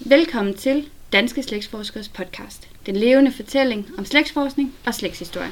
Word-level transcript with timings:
Velkommen 0.00 0.54
til 0.54 0.88
Danske 1.12 1.42
Slægtsforskers 1.42 2.08
podcast. 2.08 2.68
Den 2.86 2.96
levende 2.96 3.32
fortælling 3.32 3.86
om 3.98 4.04
slægtsforskning 4.04 4.74
og 4.86 4.94
slægtshistorie. 4.94 5.50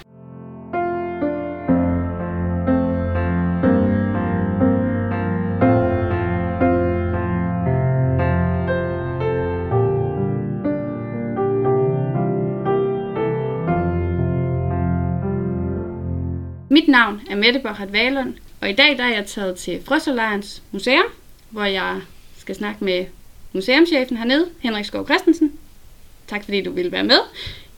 Mit 16.70 16.88
navn 16.88 17.20
er 17.30 17.36
Mette 17.36 17.60
Borchardt 17.60 17.92
Valund, 17.92 18.34
og 18.60 18.70
i 18.70 18.74
dag 18.74 18.98
der 18.98 19.04
er 19.04 19.14
jeg 19.14 19.26
taget 19.26 19.56
til 19.56 19.82
Frøsserlejrens 19.84 20.62
Museum, 20.72 21.06
hvor 21.50 21.64
jeg 21.64 22.00
skal 22.36 22.54
snakke 22.54 22.84
med 22.84 23.06
museumschefen 23.54 24.16
hernede, 24.16 24.46
Henrik 24.60 24.84
Skov 24.84 25.04
Christensen. 25.04 25.52
Tak 26.26 26.44
fordi 26.44 26.62
du 26.62 26.72
ville 26.72 26.92
være 26.92 27.04
med. 27.04 27.18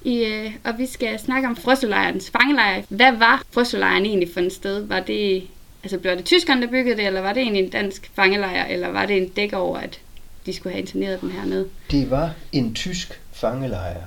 I, 0.05 0.25
øh, 0.25 0.53
og 0.65 0.79
vi 0.79 0.87
skal 0.87 1.19
snakke 1.19 1.49
om 1.49 1.57
Frøsselejrens 1.57 2.31
fangelejr. 2.31 2.83
Hvad 2.89 3.13
var 3.13 3.43
Frøsselejren 3.51 4.07
egentlig 4.07 4.29
for 4.33 4.41
et 4.41 4.53
sted? 4.53 4.81
Var 4.81 5.01
det, 5.01 5.47
altså 5.83 5.99
blev 5.99 6.17
det 6.17 6.25
tyskerne, 6.25 6.63
der 6.63 6.69
byggede 6.69 6.97
det, 6.97 7.07
eller 7.07 7.21
var 7.21 7.33
det 7.33 7.43
egentlig 7.43 7.65
en 7.65 7.71
dansk 7.71 8.11
fangelejr, 8.15 8.67
eller 8.67 8.89
var 8.89 9.07
det 9.07 9.17
en 9.17 9.29
dæk 9.29 9.53
over, 9.53 9.79
at 9.79 10.01
de 10.47 10.53
skulle 10.53 10.73
have 10.73 10.81
interneret 10.81 11.21
dem 11.21 11.31
hernede? 11.31 11.69
Det 11.91 12.11
var 12.11 12.31
en 12.53 12.75
tysk 12.75 13.21
fangelejr, 13.33 14.03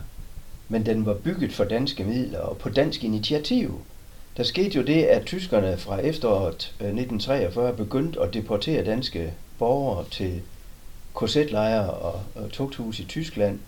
men 0.69 0.85
den 0.85 1.05
var 1.05 1.13
bygget 1.13 1.53
for 1.53 1.63
danske 1.63 2.03
midler 2.03 2.39
og 2.39 2.57
på 2.57 2.69
dansk 2.69 3.03
initiativ. 3.03 3.81
Der 4.37 4.43
skete 4.43 4.77
jo 4.77 4.83
det, 4.83 5.03
at 5.03 5.25
tyskerne 5.25 5.77
fra 5.77 5.99
efteråret 5.99 6.73
øh, 6.81 6.87
1943 6.87 7.73
begyndte 7.73 8.21
at 8.21 8.33
deportere 8.33 8.85
danske 8.85 9.33
borgere 9.59 10.05
til 10.11 10.41
korsetlejre 11.13 11.89
og, 11.89 12.21
og 12.35 12.51
tugthus 12.51 12.99
i 12.99 13.05
Tyskland, 13.05 13.59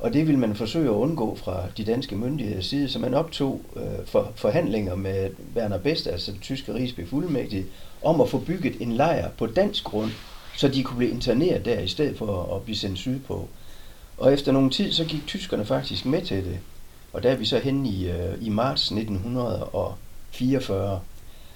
og 0.00 0.12
det 0.12 0.26
ville 0.26 0.40
man 0.40 0.54
forsøge 0.54 0.88
at 0.88 0.94
undgå 0.94 1.36
fra 1.36 1.62
de 1.76 1.84
danske 1.84 2.16
myndigheders 2.16 2.66
side, 2.66 2.88
så 2.88 2.98
man 2.98 3.14
optog 3.14 3.60
øh, 3.76 4.06
for, 4.06 4.32
forhandlinger 4.36 4.94
med 4.94 5.30
Werner 5.56 5.78
Best, 5.78 6.06
altså 6.06 6.32
den 6.32 6.40
tyske 6.40 6.74
rigsbefuldmægtige, 6.74 7.66
om 8.02 8.20
at 8.20 8.28
få 8.28 8.38
bygget 8.38 8.76
en 8.80 8.92
lejr 8.92 9.30
på 9.38 9.46
dansk 9.46 9.84
grund, 9.84 10.10
så 10.56 10.68
de 10.68 10.82
kunne 10.82 10.96
blive 10.96 11.10
interneret 11.10 11.64
der 11.64 11.80
i 11.80 11.88
stedet 11.88 12.18
for 12.18 12.56
at 12.56 12.62
blive 12.62 12.76
sendt 12.76 12.98
sydpå. 12.98 13.48
Og 14.18 14.32
efter 14.32 14.52
nogle 14.52 14.70
tid, 14.70 14.92
så 14.92 15.04
gik 15.04 15.26
tyskerne 15.26 15.64
faktisk 15.64 16.06
med 16.06 16.22
til 16.22 16.44
det. 16.44 16.58
Og 17.12 17.22
der 17.22 17.30
er 17.30 17.36
vi 17.36 17.44
så 17.44 17.58
hen 17.58 17.86
i, 17.86 18.08
øh, 18.08 18.34
i 18.40 18.48
marts 18.48 18.82
1944. 18.82 21.00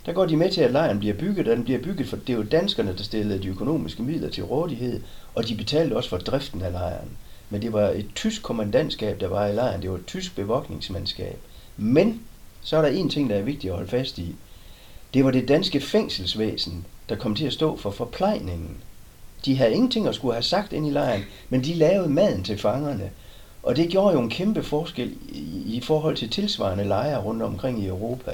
Der 0.07 0.13
går 0.13 0.27
de 0.27 0.37
med 0.37 0.51
til, 0.51 0.61
at 0.61 0.73
lejren 0.73 0.99
bliver 0.99 1.15
bygget, 1.15 1.49
og 1.49 1.57
den 1.57 1.65
bliver 1.65 1.79
bygget, 1.79 2.09
for 2.09 2.17
det 2.17 2.31
er 2.31 2.37
jo 2.37 2.43
danskerne, 2.43 2.97
der 2.97 3.03
stillede 3.03 3.43
de 3.43 3.49
økonomiske 3.49 4.03
midler 4.03 4.31
til 4.31 4.45
rådighed, 4.45 5.01
og 5.35 5.49
de 5.49 5.55
betalte 5.55 5.97
også 5.97 6.09
for 6.09 6.19
driften 6.19 6.63
af 6.63 6.73
lejren. 6.73 7.11
Men 7.51 7.63
det 7.63 7.73
var 7.73 7.89
et 7.89 8.07
tysk 8.15 8.43
kommandantskab, 8.43 9.21
der 9.21 9.29
var 9.29 9.47
i 9.47 9.55
lejren. 9.55 9.83
Det 9.83 9.91
var 9.91 9.97
et 9.97 10.07
tysk 10.07 10.37
bevogtningsmandskab. 10.37 11.39
Men 11.77 12.21
så 12.63 12.77
er 12.77 12.83
der 12.83 12.89
en 12.89 13.11
ting, 13.11 13.31
der 13.31 13.37
er 13.37 13.43
vigtigt 13.43 13.71
at 13.71 13.77
holde 13.77 13.91
fast 13.91 14.19
i. 14.19 14.35
Det 15.15 15.25
var 15.25 15.31
det 15.31 15.49
danske 15.49 15.81
fængselsvæsen, 15.81 16.87
der 17.09 17.17
kom 17.17 17.35
til 17.35 17.47
at 17.47 17.53
stå 17.53 17.77
for 17.77 17.91
forplejningen. 17.91 18.77
De 19.45 19.57
havde 19.57 19.73
ingenting 19.73 20.07
at 20.07 20.15
skulle 20.15 20.35
have 20.35 20.43
sagt 20.43 20.73
ind 20.73 20.87
i 20.87 20.91
lejren, 20.91 21.25
men 21.49 21.65
de 21.65 21.75
lavede 21.75 22.09
maden 22.09 22.45
til 22.45 22.59
fangerne. 22.59 23.11
Og 23.63 23.77
det 23.77 23.89
gjorde 23.89 24.15
jo 24.15 24.21
en 24.21 24.31
kæmpe 24.31 24.63
forskel 24.63 25.13
i, 25.29 25.77
i 25.77 25.81
forhold 25.81 26.17
til 26.17 26.31
tilsvarende 26.31 26.85
lejre 26.85 27.23
rundt 27.23 27.43
omkring 27.43 27.83
i 27.83 27.87
Europa. 27.87 28.33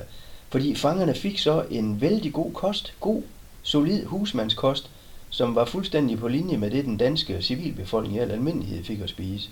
Fordi 0.48 0.75
fangerne 0.75 1.15
fik 1.15 1.39
så 1.39 1.65
en 1.71 2.01
vældig 2.01 2.33
god 2.33 2.53
kost, 2.53 2.93
god, 3.01 3.23
solid 3.62 4.05
husmandskost, 4.05 4.91
som 5.31 5.55
var 5.55 5.64
fuldstændig 5.64 6.19
på 6.19 6.28
linje 6.28 6.56
med 6.56 6.70
det, 6.70 6.84
den 6.84 6.97
danske 6.97 7.42
civilbefolkning 7.42 8.17
i 8.17 8.19
al 8.19 8.31
almindelighed 8.31 8.84
fik 8.84 9.00
at 9.00 9.09
spise. 9.09 9.48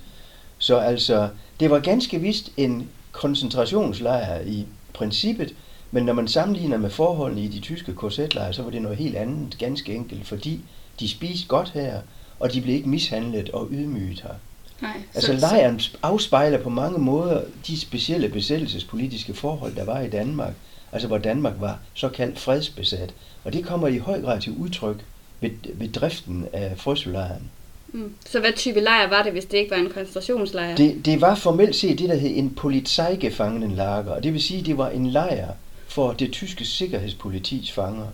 Så 0.59 0.77
altså, 0.77 1.29
det 1.61 1.70
var 1.70 1.79
ganske 1.79 2.20
vist 2.20 2.53
en 2.57 2.89
koncentrationslejr 3.12 4.41
i 4.41 4.67
princippet, 4.95 5.55
men 5.91 6.05
når 6.05 6.12
man 6.12 6.29
sammenligner 6.29 6.77
med 6.77 6.91
forholdene 6.91 7.42
i 7.42 7.48
de 7.48 7.61
tyske 7.61 7.95
korsetlejre, 7.95 8.52
så 8.52 8.63
var 8.63 8.70
det 8.70 8.83
noget 8.83 8.98
helt 8.98 9.17
andet, 9.17 9.58
ganske 9.58 9.95
enkelt, 9.95 10.27
fordi 10.27 10.61
de 11.01 11.08
spiste 11.08 11.48
godt 11.48 11.70
her, 11.70 12.01
og 12.41 12.52
de 12.52 12.61
blev 12.61 12.75
ikke 12.75 12.89
mishandlet 12.89 13.51
og 13.51 13.69
ydmyget 13.70 14.20
her. 14.20 14.35
Nej, 14.81 15.02
Altså 15.14 15.33
lejren 15.33 15.81
afspejler 16.02 16.63
på 16.63 16.70
mange 16.70 16.98
måder 16.98 17.42
de 17.67 17.81
specielle 17.81 18.29
besættelsespolitiske 18.29 19.35
forhold, 19.35 19.77
der 19.77 19.85
var 19.85 20.01
i 20.01 20.08
Danmark, 20.08 20.52
altså 20.92 21.08
hvor 21.08 21.19
Danmark 21.19 21.55
var 21.58 21.79
såkaldt 21.95 22.39
fredsbesat. 22.39 23.14
Og 23.45 23.52
det 23.52 23.64
kommer 23.64 23.89
i 23.89 23.98
høj 23.98 24.20
grad 24.20 24.41
til 24.41 24.52
udtryk 24.52 25.05
ved, 25.41 25.51
ved 25.75 25.89
driften 25.89 26.47
af 26.53 26.73
frøselejren. 26.77 27.51
Mm. 27.93 28.15
Så 28.27 28.41
hvad 28.41 28.53
type 28.53 28.81
lejr 28.81 29.09
var 29.09 29.23
det, 29.23 29.33
hvis 29.33 29.45
det 29.45 29.59
ikke 29.59 29.71
var 29.71 29.77
en 29.77 29.91
koncentrationslejr? 29.91 30.77
Det, 30.77 31.05
det 31.05 31.21
var 31.21 31.35
formelt 31.35 31.77
set 31.77 31.99
det, 31.99 32.09
der 32.09 32.15
hed 32.15 32.31
en 32.35 32.55
Polizeigefangenenlager, 32.55 34.11
og 34.11 34.23
det 34.23 34.33
vil 34.33 34.43
sige, 34.43 34.63
det 34.63 34.79
var 34.79 34.89
en 34.89 35.07
lejr 35.07 35.49
for 35.89 36.13
det 36.13 36.33
tyske 36.33 36.65
sikkerhedspolitis 36.65 37.73
fanger. 37.73 38.07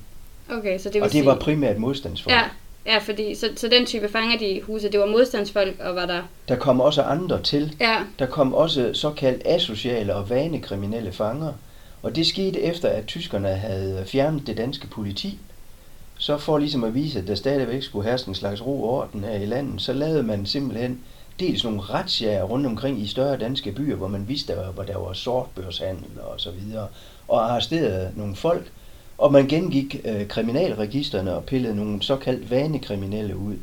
Okay, 0.50 0.78
så 0.78 0.84
det 0.84 0.94
vil 0.94 1.02
Og 1.02 1.06
det 1.06 1.12
sige... 1.12 1.26
var 1.26 1.38
primært 1.38 1.78
modstandsfolk. 1.78 2.36
Ja, 2.36 2.42
ja 2.86 2.98
fordi 2.98 3.34
så, 3.34 3.48
så 3.56 3.68
den 3.68 3.86
type 3.86 4.08
fanger, 4.08 4.38
de 4.38 4.60
huse, 4.62 4.90
det 4.92 5.00
var 5.00 5.06
modstandsfolk, 5.06 5.80
og 5.80 5.94
var 5.94 6.06
der... 6.06 6.22
Der 6.48 6.56
kom 6.56 6.80
også 6.80 7.02
andre 7.02 7.42
til. 7.42 7.76
Ja, 7.80 7.96
Der 8.18 8.26
kom 8.26 8.54
også 8.54 8.90
såkaldt 8.94 9.42
asociale 9.44 10.14
og 10.14 10.30
vanekriminelle 10.30 11.12
fanger. 11.12 11.52
Og 12.02 12.16
det 12.16 12.26
skete 12.26 12.60
efter, 12.60 12.88
at 12.88 13.06
tyskerne 13.06 13.48
havde 13.48 14.04
fjernet 14.06 14.46
det 14.46 14.56
danske 14.56 14.86
politi. 14.86 15.38
Så 16.18 16.38
for 16.38 16.58
ligesom 16.58 16.84
at 16.84 16.94
vise, 16.94 17.18
at 17.18 17.26
der 17.26 17.34
stadigvæk 17.34 17.82
skulle 17.82 18.10
herske 18.10 18.28
en 18.28 18.34
slags 18.34 18.66
ro 18.66 18.82
og 18.82 18.90
orden 18.90 19.24
her 19.24 19.36
i 19.36 19.46
landet, 19.46 19.82
så 19.82 19.92
lavede 19.92 20.22
man 20.22 20.46
simpelthen 20.46 21.00
dels 21.40 21.64
nogle 21.64 21.80
retsjager 21.80 22.42
rundt 22.42 22.66
omkring 22.66 23.02
i 23.02 23.06
større 23.06 23.38
danske 23.38 23.72
byer, 23.72 23.96
hvor 23.96 24.08
man 24.08 24.28
vidste, 24.28 24.54
hvor 24.74 24.82
der 24.82 24.98
var 24.98 25.12
sortbørshandel 25.12 26.20
og 26.20 26.40
så 26.40 26.50
videre, 26.50 26.88
og 27.28 27.50
arresterede 27.50 28.12
nogle 28.16 28.36
folk, 28.36 28.72
og 29.18 29.32
man 29.32 29.48
gengik 29.48 30.00
øh, 30.04 30.28
kriminalregisterne 30.28 31.34
og 31.34 31.44
pillede 31.44 31.76
nogle 31.76 32.02
såkaldt 32.02 32.50
vanekriminelle 32.50 33.36
ud. 33.36 33.56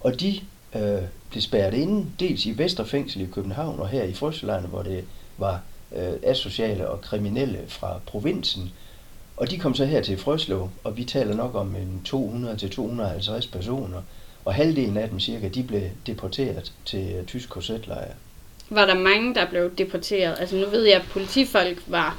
Og 0.00 0.20
de 0.20 0.40
øh, 0.74 1.02
blev 1.30 1.42
spærret 1.42 1.74
inde, 1.74 2.06
dels 2.20 2.46
i 2.46 2.58
Vesterfængsel 2.58 3.20
i 3.20 3.26
København 3.26 3.80
og 3.80 3.88
her 3.88 4.02
i 4.02 4.14
Frøselejren, 4.14 4.66
hvor 4.66 4.82
det 4.82 5.04
var 5.38 5.60
øh, 5.96 6.12
asociale 6.22 6.88
og 6.88 7.00
kriminelle 7.00 7.58
fra 7.68 8.00
provinsen. 8.06 8.72
Og 9.38 9.50
de 9.50 9.58
kom 9.58 9.74
så 9.74 9.84
her 9.84 10.02
til 10.02 10.18
Frøslev, 10.18 10.68
og 10.84 10.96
vi 10.96 11.04
taler 11.04 11.34
nok 11.34 11.54
om 11.54 11.74
en 11.76 12.02
200-250 12.08 13.50
personer, 13.52 14.02
og 14.44 14.54
halvdelen 14.54 14.96
af 14.96 15.08
dem 15.08 15.20
cirka, 15.20 15.48
de 15.48 15.62
blev 15.62 15.82
deporteret 16.06 16.72
til 16.84 17.12
øh, 17.18 17.24
tysk 17.24 17.48
korsetlejr. 17.48 18.12
var 18.70 18.86
der 18.86 18.94
mange, 18.94 19.34
der 19.34 19.46
blev 19.50 19.70
deporteret. 19.78 20.36
Altså 20.40 20.56
nu 20.56 20.66
ved 20.66 20.84
jeg, 20.84 20.96
at 20.96 21.06
politifolk 21.12 21.82
var 21.86 22.18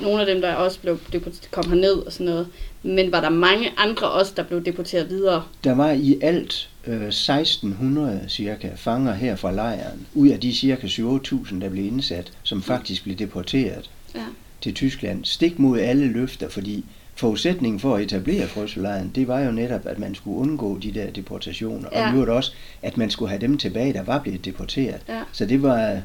nogle 0.00 0.20
af 0.20 0.26
dem, 0.26 0.40
der 0.40 0.54
også 0.54 0.80
blev 0.80 1.00
deporteret, 1.12 1.50
kom 1.50 1.68
herned 1.68 1.92
og 2.06 2.12
sådan 2.12 2.26
noget. 2.26 2.48
Men 2.82 3.12
var 3.12 3.20
der 3.20 3.30
mange 3.30 3.72
andre 3.76 4.10
også, 4.10 4.32
der 4.36 4.42
blev 4.42 4.64
deporteret 4.64 5.08
videre? 5.08 5.44
Der 5.64 5.74
var 5.74 5.90
i 5.90 6.18
alt 6.22 6.68
øh, 6.86 7.08
1600 7.08 8.24
cirka 8.28 8.70
fanger 8.76 9.14
her 9.14 9.36
fra 9.36 9.52
lejren, 9.52 10.06
ud 10.14 10.28
af 10.28 10.40
de 10.40 10.54
cirka 10.54 10.86
7-8.000, 10.86 11.60
der 11.60 11.68
blev 11.68 11.84
indsat, 11.84 12.32
som 12.42 12.62
faktisk 12.62 13.02
blev 13.02 13.16
deporteret 13.16 13.90
Ja. 14.14 14.24
Til 14.60 14.74
Tyskland, 14.74 15.24
stik 15.24 15.58
mod 15.58 15.78
alle 15.80 16.06
løfter, 16.06 16.48
fordi 16.48 16.84
forudsætningen 17.14 17.80
for 17.80 17.96
at 17.96 18.02
etablere 18.02 18.46
frøselejren, 18.46 19.12
det 19.14 19.28
var 19.28 19.40
jo 19.40 19.50
netop, 19.52 19.86
at 19.86 19.98
man 19.98 20.14
skulle 20.14 20.36
undgå 20.38 20.78
de 20.78 20.92
der 20.92 21.10
deportationer, 21.10 21.88
Ja. 21.92 22.08
og 22.08 22.14
nu 22.14 22.32
også, 22.32 22.52
at 22.82 22.96
man 22.96 23.10
skulle 23.10 23.28
have 23.28 23.40
dem 23.40 23.58
tilbage, 23.58 23.92
der 23.92 24.02
var 24.02 24.18
blevet 24.18 24.44
deporteret. 24.44 25.00
Ja. 25.08 25.22
Så 25.32 25.46
det 25.46 25.62
var, 25.62 26.00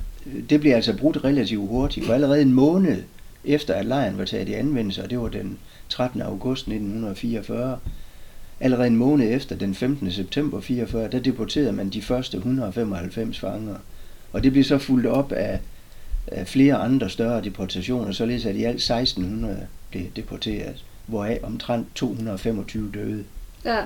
det 0.49 0.59
blev 0.59 0.73
altså 0.73 0.97
brudt 0.97 1.23
relativt 1.23 1.67
hurtigt, 1.69 2.05
for 2.05 2.13
allerede 2.13 2.41
en 2.41 2.53
måned 2.53 3.03
efter, 3.45 3.73
at 3.73 3.85
lejren 3.85 4.17
var 4.17 4.25
taget 4.25 4.49
i 4.49 4.53
anvendelse, 4.53 5.03
og 5.03 5.09
det 5.09 5.19
var 5.19 5.27
den 5.27 5.57
13. 5.89 6.21
august 6.21 6.61
1944, 6.61 7.77
allerede 8.59 8.87
en 8.87 8.95
måned 8.95 9.33
efter, 9.35 9.55
den 9.55 9.75
15. 9.75 10.11
september 10.11 10.59
44, 10.61 11.07
der 11.11 11.19
deporterede 11.19 11.71
man 11.71 11.89
de 11.89 12.01
første 12.01 12.37
195 12.37 13.39
fanger. 13.39 13.75
Og 14.31 14.43
det 14.43 14.51
blev 14.51 14.63
så 14.63 14.77
fulgt 14.77 15.07
op 15.07 15.31
af, 15.31 15.59
af 15.72 15.72
flere 16.45 16.75
andre 16.75 17.09
større 17.09 17.41
deportationer, 17.43 18.11
således 18.11 18.45
at 18.45 18.55
i 18.55 18.63
alt 18.63 18.75
1600 18.75 19.67
blev 19.91 20.03
deporteret, 20.15 20.83
hvoraf 21.05 21.39
omtrent 21.43 21.87
225 21.95 22.91
døde. 22.93 23.23
Ja. 23.65 23.77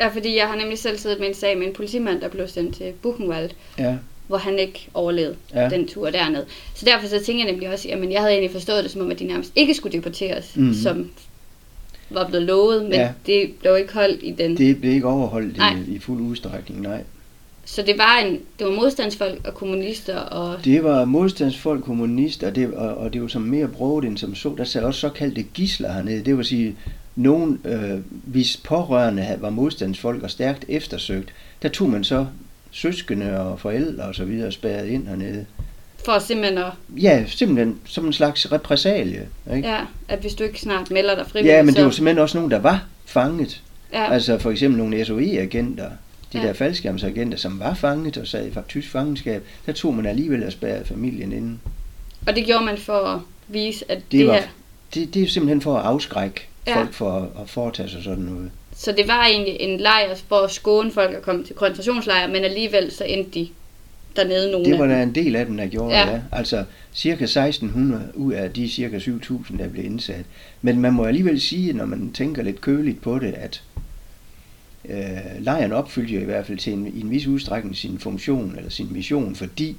ja, 0.00 0.08
fordi 0.08 0.36
jeg 0.36 0.46
har 0.48 0.56
nemlig 0.56 0.78
selv 0.78 0.98
siddet 0.98 1.20
med 1.20 1.28
en 1.28 1.34
sag 1.34 1.58
med 1.58 1.66
en 1.66 1.72
politimand, 1.72 2.20
der 2.20 2.28
blev 2.28 2.48
sendt 2.48 2.76
til 2.76 2.92
Buchenwald, 3.02 3.50
Ja, 3.78 3.96
hvor 4.28 4.36
han 4.38 4.58
ikke 4.58 4.88
overlevede 4.94 5.36
Ja. 5.54 5.68
den 5.68 5.88
tur 5.88 6.10
derned. 6.10 6.44
Så 6.74 6.84
derfor 6.86 7.08
så 7.08 7.24
tænker 7.24 7.44
jeg 7.44 7.52
nemlig 7.52 7.72
også, 7.72 7.88
at 7.88 8.10
jeg 8.12 8.20
havde 8.20 8.32
egentlig 8.32 8.50
forstået 8.52 8.84
det 8.84 8.90
som 8.92 9.00
om, 9.00 9.10
at 9.10 9.18
de 9.18 9.24
nærmest 9.24 9.52
ikke 9.56 9.74
skulle 9.74 9.92
deporteres, 9.98 10.56
Mhm. 10.56 10.66
mm. 10.66 10.74
som 10.74 11.10
var 12.10 12.28
blevet 12.28 12.46
lovet, 12.46 12.82
men 12.82 12.92
Ja. 12.92 13.00
ja. 13.00 13.12
det 13.26 13.50
blev 13.60 13.76
ikke 13.76 13.94
holdt 13.94 14.20
i 14.22 14.30
den. 14.30 14.56
det 14.56 14.80
blev 14.80 14.92
ikke 14.92 15.06
overholdt 15.06 15.56
Nej. 15.56 15.76
i, 15.88 15.94
i 15.94 15.98
fuld 15.98 16.20
udstrækning, 16.20 16.80
nej. 16.80 17.02
Så 17.64 17.82
det 17.82 17.98
var 17.98 18.18
en, 18.18 18.40
det 18.58 18.66
var 18.66 18.72
modstandsfolk 18.72 19.46
og 19.46 19.54
kommunister 19.54 20.16
og 20.16 20.64
Det 20.64 20.84
var 20.84 21.04
modstandsfolk, 21.04 21.84
kommunister, 21.84 22.46
og 22.48 22.54
det, 22.54 22.74
og, 22.74 22.94
og 22.96 23.12
det 23.12 23.22
var 23.22 23.28
som 23.28 23.42
mere 23.42 23.68
broget 23.68 24.04
end 24.04 24.18
som 24.18 24.34
så. 24.34 24.54
Der 24.58 24.64
sad 24.64 24.82
også 24.82 25.00
såkaldte 25.00 25.42
gisler 25.42 25.92
hernede. 25.92 26.24
Det 26.24 26.36
vil 26.36 26.44
sige, 26.44 26.76
nogen, 27.16 27.60
øh, 27.64 27.98
hvis 28.08 28.56
pårørende 28.56 29.36
var 29.40 29.50
modstandsfolk 29.50 30.22
og 30.22 30.30
stærkt 30.30 30.64
eftersøgt, 30.68 31.28
der 31.62 31.68
tog 31.68 31.90
man 31.90 32.04
så 32.04 32.26
søskende 32.70 33.40
og 33.40 33.60
forældre 33.60 34.04
og 34.04 34.14
så 34.14 34.24
videre 34.24 34.52
spærret 34.52 34.86
ind 34.86 35.08
hernede. 35.08 35.46
For 36.04 36.18
simpelthen 36.18 36.58
at, 36.58 36.70
Ja, 37.02 37.24
simpelthen 37.26 37.78
som 37.86 38.06
en 38.06 38.12
slags 38.12 38.52
repressalie. 38.52 39.28
Ikke? 39.56 39.68
ja, 39.68 39.78
at 40.08 40.18
hvis 40.18 40.34
du 40.34 40.44
ikke 40.44 40.60
snart 40.60 40.90
melder 40.90 41.14
dig 41.14 41.26
frivilligt, 41.26 41.56
Ja, 41.56 41.62
men 41.62 41.74
det 41.74 41.84
var 41.84 41.90
simpelthen 41.90 42.22
også 42.22 42.36
nogen, 42.38 42.50
der 42.50 42.58
var 42.58 42.84
fanget. 43.06 43.62
ja, 43.92 44.12
Altså 44.12 44.38
for 44.38 44.50
eksempel 44.50 44.78
nogle 44.78 45.04
SOE-agenter, 45.04 45.90
de 46.34 46.38
Ja. 46.40 46.46
der 46.46 46.52
faldskærmsagenter, 46.52 47.38
som 47.38 47.60
var 47.60 47.74
fanget 47.74 48.16
og 48.16 48.26
sad 48.26 48.46
i 48.46 48.50
tysk 48.68 48.90
fangenskab, 48.90 49.42
der 49.66 49.72
tog 49.72 49.94
man 49.94 50.06
alligevel 50.06 50.42
at 50.42 50.52
spærre 50.52 50.84
familien 50.84 51.32
inden. 51.32 51.60
og 52.26 52.36
det 52.36 52.46
gjorde 52.46 52.64
man 52.64 52.78
for 52.78 52.92
at 52.98 53.20
vise, 53.48 53.84
at 53.90 53.98
det, 53.98 54.12
Det 54.12 54.26
var- 54.26 54.32
her, 54.34 54.42
Det, 54.94 55.14
det 55.14 55.22
er 55.22 55.28
simpelthen 55.28 55.60
for 55.60 55.76
at 55.76 55.84
afskrække 55.86 56.46
Ja. 56.66 56.76
folk 56.76 56.92
for 56.92 57.10
at, 57.12 57.42
at 57.42 57.48
foretage 57.50 57.88
sig 57.88 58.02
sådan 58.02 58.24
noget. 58.24 58.50
så 58.76 58.92
det 58.92 59.08
var 59.08 59.26
egentlig 59.26 59.56
en 59.60 59.80
lejr 59.80 60.14
for 60.28 60.36
at 60.36 60.50
skåne 60.50 60.90
folk 60.90 61.14
at 61.14 61.22
komme 61.22 61.44
til 61.44 61.54
koncentrationslejre, 61.54 62.28
men 62.28 62.44
alligevel 62.44 62.90
så 62.92 63.04
endte 63.04 63.30
de 63.40 63.48
dernede 64.16 64.52
nogle 64.52 64.70
Det 64.70 64.78
var 64.78 64.86
der 64.86 65.02
en 65.02 65.14
del 65.14 65.36
af 65.36 65.46
dem, 65.46 65.56
der 65.56 65.66
gjorde, 65.66 65.94
ja. 65.98 66.10
ja. 66.10 66.20
Altså 66.32 66.64
cirka 66.94 67.24
1600 67.24 68.02
ud 68.14 68.32
af 68.32 68.50
de 68.52 68.68
cirka 68.68 68.98
7000, 68.98 69.58
der 69.58 69.68
blev 69.68 69.84
indsat. 69.84 70.24
Men 70.62 70.80
man 70.80 70.92
må 70.92 71.04
alligevel 71.04 71.40
sige, 71.40 71.72
når 71.72 71.84
man 71.84 72.12
tænker 72.12 72.42
lidt 72.42 72.60
køligt 72.60 73.02
på 73.02 73.18
det, 73.18 73.32
at 73.36 73.62
øh, 74.88 75.18
lejren 75.40 75.72
opfyldte 75.72 76.14
jo 76.14 76.20
i 76.20 76.24
hvert 76.24 76.46
fald 76.46 76.58
til 76.58 76.72
en, 76.72 76.86
i 76.86 77.00
en 77.00 77.10
vis 77.10 77.26
udstrækning 77.26 77.76
sin 77.76 77.98
funktion 77.98 78.54
eller 78.56 78.70
sin 78.70 78.88
mission, 78.92 79.34
fordi 79.34 79.76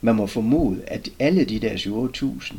man 0.00 0.14
må 0.14 0.26
formode, 0.26 0.80
at 0.86 1.08
alle 1.18 1.44
de 1.44 1.58
der 1.60 1.72
7-8.000, 2.42 2.54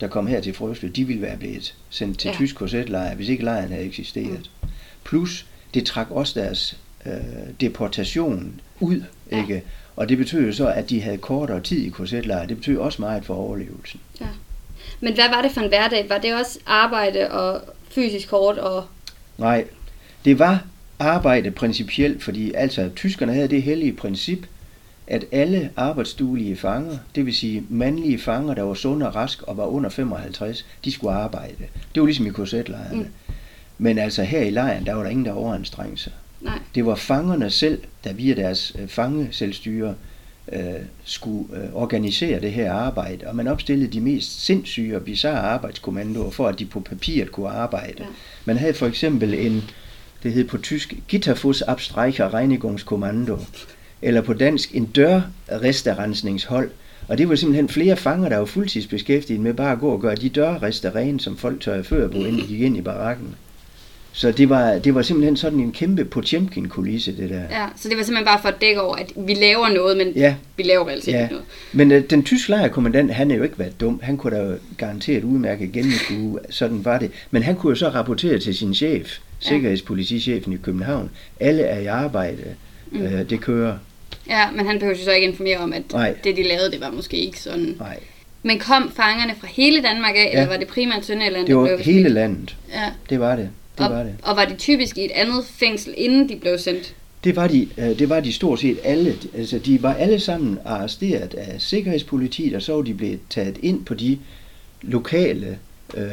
der 0.00 0.08
kom 0.08 0.26
her 0.26 0.40
til 0.40 0.54
Frøsle, 0.54 0.88
de 0.88 1.04
ville 1.04 1.22
være 1.22 1.36
blevet 1.36 1.74
sendt 1.90 2.18
til 2.18 2.28
Ja. 2.28 2.32
ja. 2.32 2.36
tysk 2.36 2.56
korsetlejr, 2.56 3.14
hvis 3.14 3.28
ikke 3.28 3.44
lejren 3.44 3.72
havde 3.72 3.84
eksisteret. 3.84 4.50
Mm. 4.62 4.68
Plus, 5.04 5.46
det 5.74 5.86
trak 5.86 6.10
også 6.10 6.40
deres 6.40 6.78
øh, 7.06 7.12
deportation 7.60 8.60
ud, 8.80 9.02
Ja. 9.30 9.36
ja. 9.36 9.42
ikke? 9.42 9.62
Og 9.96 10.08
det 10.08 10.18
betød 10.18 10.46
jo 10.46 10.52
så, 10.52 10.66
at 10.68 10.90
de 10.90 11.00
havde 11.00 11.18
kortere 11.18 11.60
tid 11.60 11.78
i 11.86 11.88
korsetlejr. 11.88 12.46
Det 12.46 12.56
betød 12.56 12.76
også 12.76 13.02
meget 13.02 13.24
for 13.24 13.34
overlevelsen. 13.34 14.00
Men 15.00 15.14
hvad 15.14 15.28
var 15.28 15.42
det 15.42 15.50
for 15.52 15.60
en 15.60 15.68
hverdag? 15.68 16.08
Var 16.08 16.18
det 16.18 16.34
også 16.34 16.58
arbejde 16.66 17.30
og 17.30 17.60
fysisk 17.90 18.30
hårdt 18.30 18.58
og... 18.58 18.84
Nej, 19.38 19.64
det 20.24 20.38
var 20.38 20.64
arbejde 21.02 21.50
principielt, 21.50 22.22
fordi 22.22 22.52
altså 22.54 22.90
tyskerne 22.96 23.34
havde 23.34 23.48
det 23.48 23.62
hellige 23.62 23.92
princip, 23.92 24.46
at 25.06 25.24
alle 25.32 25.70
arbejdsduelige 25.76 26.56
fanger, 26.56 26.98
det 27.14 27.26
vil 27.26 27.34
sige 27.34 27.64
mandlige 27.68 28.18
fanger, 28.18 28.54
der 28.54 28.62
var 28.62 28.74
sunde 28.74 29.06
og 29.06 29.14
rask 29.14 29.42
og 29.42 29.56
var 29.56 29.66
under 29.66 29.90
55, 29.90 30.66
de 30.84 30.92
skulle 30.92 31.14
arbejde. 31.14 31.64
Det 31.94 32.00
var 32.00 32.06
ligesom 32.06 32.26
i 32.26 32.30
korsetlejrene. 32.30 33.02
Mm. 33.02 33.34
Men 33.78 33.98
altså 33.98 34.22
her 34.22 34.40
i 34.40 34.50
lejren, 34.50 34.86
der 34.86 34.94
var 34.94 35.02
der 35.02 35.10
ingen, 35.10 35.26
der 35.26 35.32
overanstrengte 35.32 36.02
sig. 36.02 36.12
Nej. 36.40 36.58
Det 36.74 36.86
var 36.86 36.94
fangerne 36.94 37.50
selv, 37.50 37.82
der 38.04 38.12
via 38.12 38.34
deres 38.34 38.72
øh, 38.78 38.88
fangeselvstyre 38.88 39.94
øh, 40.52 40.60
skulle 41.04 41.56
øh, 41.56 41.74
organisere 41.74 42.40
det 42.40 42.52
her 42.52 42.72
arbejde, 42.72 43.26
og 43.26 43.36
man 43.36 43.48
opstillede 43.48 43.92
de 43.92 44.00
mest 44.00 44.44
sindssyge 44.44 44.96
og 44.96 45.02
bizarre 45.02 45.40
arbejdskommandoer 45.40 46.30
for, 46.30 46.48
at 46.48 46.58
de 46.58 46.66
på 46.66 46.80
papiret 46.80 47.32
kunne 47.32 47.48
arbejde. 47.48 47.94
Ja. 47.98 48.04
Man 48.44 48.56
havde 48.56 48.74
for 48.74 48.86
eksempel 48.86 49.34
en, 49.34 49.62
det 50.22 50.32
hed 50.32 50.44
på 50.44 50.58
tysk, 50.58 50.94
Gitterfuss 51.08 51.62
Abstreicher 51.62 52.34
Reinigungskommando, 52.34 53.38
eller 54.02 54.20
på 54.20 54.32
dansk 54.32 54.74
en 54.74 54.84
dørrestaurensningshold. 54.84 56.70
Og 57.08 57.18
det 57.18 57.28
var 57.28 57.34
simpelthen 57.34 57.68
flere 57.68 57.96
fanger, 57.96 58.28
der 58.28 58.36
var 58.36 58.44
fuldtidsbeskæftiget 58.44 59.40
med 59.40 59.54
bare 59.54 59.72
at 59.72 59.80
gå 59.80 59.88
og 59.88 60.00
gøre 60.00 60.14
de 60.14 60.28
dørrester 60.28 60.96
rene, 60.96 61.20
som 61.20 61.36
folk 61.36 61.60
tørrede 61.60 61.84
før 61.84 62.08
på, 62.08 62.16
inden 62.16 62.36
de 62.36 62.46
gik 62.46 62.60
ind 62.60 62.76
i 62.76 62.80
barakken. 62.80 63.34
Så 64.14 64.32
det 64.32 64.48
var, 64.48 64.78
det 64.78 64.94
var 64.94 65.02
simpelthen 65.02 65.36
sådan 65.36 65.60
en 65.60 65.72
kæmpe 65.72 66.04
Potemkin-kulisse, 66.04 67.16
det 67.16 67.30
der. 67.30 67.42
Ja, 67.50 67.66
så 67.76 67.88
det 67.88 67.96
var 67.96 68.02
simpelthen 68.02 68.24
bare 68.24 68.38
for 68.42 68.48
at 68.48 68.60
dække 68.60 68.80
over, 68.82 68.96
at 68.96 69.12
vi 69.16 69.34
laver 69.34 69.68
noget, 69.68 69.96
men 69.96 70.08
Ja, 70.16 70.34
vi 70.56 70.62
laver 70.62 70.88
reelt 70.88 71.04
set 71.04 71.12
ja. 71.12 71.22
ikke 71.22 71.32
noget. 71.32 71.46
Men 71.72 71.92
øh, 71.92 72.10
den 72.10 72.24
tyske 72.24 72.50
lejrkommandant, 72.50 73.10
han 73.14 73.30
er 73.30 73.34
jo 73.34 73.42
ikke 73.42 73.58
været 73.58 73.80
dum. 73.80 74.00
Han 74.02 74.16
kunne 74.16 74.36
da 74.36 74.42
jo 74.42 74.54
garanteret 74.78 75.24
udmærket 75.24 75.72
gennemskue, 75.72 76.38
sådan 76.50 76.84
var 76.84 76.98
det. 76.98 77.10
Men 77.30 77.42
han 77.42 77.56
kunne 77.56 77.70
jo 77.70 77.74
så 77.74 77.88
rapportere 77.88 78.38
til 78.38 78.54
sin 78.54 78.74
chef. 78.74 79.18
Sikkerhedspolitichefen 79.42 80.52
i 80.52 80.56
København. 80.56 81.10
Alle 81.40 81.62
er 81.62 81.78
i 81.80 81.86
arbejde. 81.86 82.44
Mm. 82.90 83.02
Øh, 83.02 83.30
det 83.30 83.40
kører. 83.40 83.78
Ja, 84.28 84.50
men 84.50 84.66
han 84.66 84.78
behøver 84.78 84.98
jo 84.98 85.04
så 85.04 85.12
ikke 85.12 85.28
informere 85.28 85.58
om, 85.58 85.72
at 85.72 85.82
Nej. 85.92 86.14
det, 86.24 86.36
de 86.36 86.42
lavede, 86.42 86.70
det 86.70 86.80
var 86.80 86.90
måske 86.90 87.16
ikke 87.16 87.40
sådan. 87.40 87.76
Nej, 87.78 87.98
Men 88.42 88.58
kom 88.58 88.92
fangerne 88.96 89.34
fra 89.40 89.46
hele 89.50 89.82
Danmark 89.82 90.14
af, 90.16 90.24
Ja. 90.24 90.30
eller 90.32 90.46
var 90.48 90.56
det 90.56 90.68
primært 90.68 91.04
Sønderjylland, 91.04 91.46
det 91.46 91.48
der 91.54 91.56
var 91.60 91.66
blev 91.66 91.78
hele 91.78 92.08
landet. 92.08 92.56
Ja. 92.72 92.90
Det 93.10 93.20
var 93.20 93.36
det. 93.36 93.48
Det 93.78 93.86
og, 93.86 93.92
var 93.96 94.02
det. 94.02 94.14
og 94.22 94.36
var 94.36 94.44
de 94.44 94.54
typisk 94.56 94.98
i 94.98 95.04
et 95.04 95.10
andet 95.14 95.44
fængsel, 95.46 95.94
inden 95.96 96.28
de 96.28 96.36
blev 96.36 96.58
sendt? 96.58 96.94
Det 97.24 97.36
var, 97.36 97.46
de, 97.48 97.68
øh, 97.78 97.98
det 97.98 98.08
var 98.08 98.20
de 98.20 98.32
stort 98.32 98.60
set 98.60 98.78
alle. 98.84 99.14
Altså, 99.36 99.58
de 99.58 99.82
var 99.82 99.94
alle 99.94 100.20
sammen 100.20 100.58
arresteret 100.64 101.34
af 101.34 101.54
sikkerhedspolitiet, 101.60 102.54
og 102.54 102.62
så 102.62 102.72
var 102.74 102.82
de 102.82 102.94
blevet 102.94 103.20
taget 103.30 103.58
ind 103.62 103.84
på 103.84 103.94
de 103.94 104.18
lokale 104.82 105.58
øh, 105.96 106.04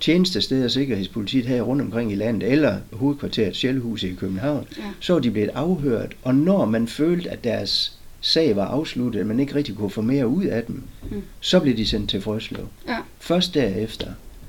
tjenestesteder, 0.00 0.68
sikkerhedspolitiet 0.68 1.46
her 1.46 1.62
rundt 1.62 1.82
omkring 1.82 2.12
i 2.12 2.14
landet, 2.14 2.52
eller 2.52 2.76
hovedkvarteret 2.92 3.56
Sjælhuset 3.56 4.08
i 4.08 4.14
København. 4.14 4.66
Ja. 4.78 4.82
Så 5.00 5.12
var 5.12 5.20
de 5.20 5.30
blevet 5.30 5.50
afhørt, 5.54 6.12
og 6.22 6.34
når 6.34 6.64
man 6.64 6.88
følte, 6.88 7.30
at 7.30 7.44
deres 7.44 7.92
sag 8.20 8.56
var 8.56 8.64
afsluttet, 8.64 9.20
at 9.20 9.26
man 9.26 9.40
ikke 9.40 9.54
rigtig 9.54 9.76
kunne 9.76 9.90
få 9.90 10.00
mere 10.02 10.26
ud 10.28 10.44
af 10.44 10.62
dem, 10.64 10.82
Mm. 11.10 11.22
så 11.40 11.60
blev 11.60 11.76
de 11.76 11.86
sendt 11.86 12.10
til 12.10 12.20
Frøslev. 12.20 12.66
Ja. 12.88 12.96
Først 13.20 13.54
derefter. 13.54 14.06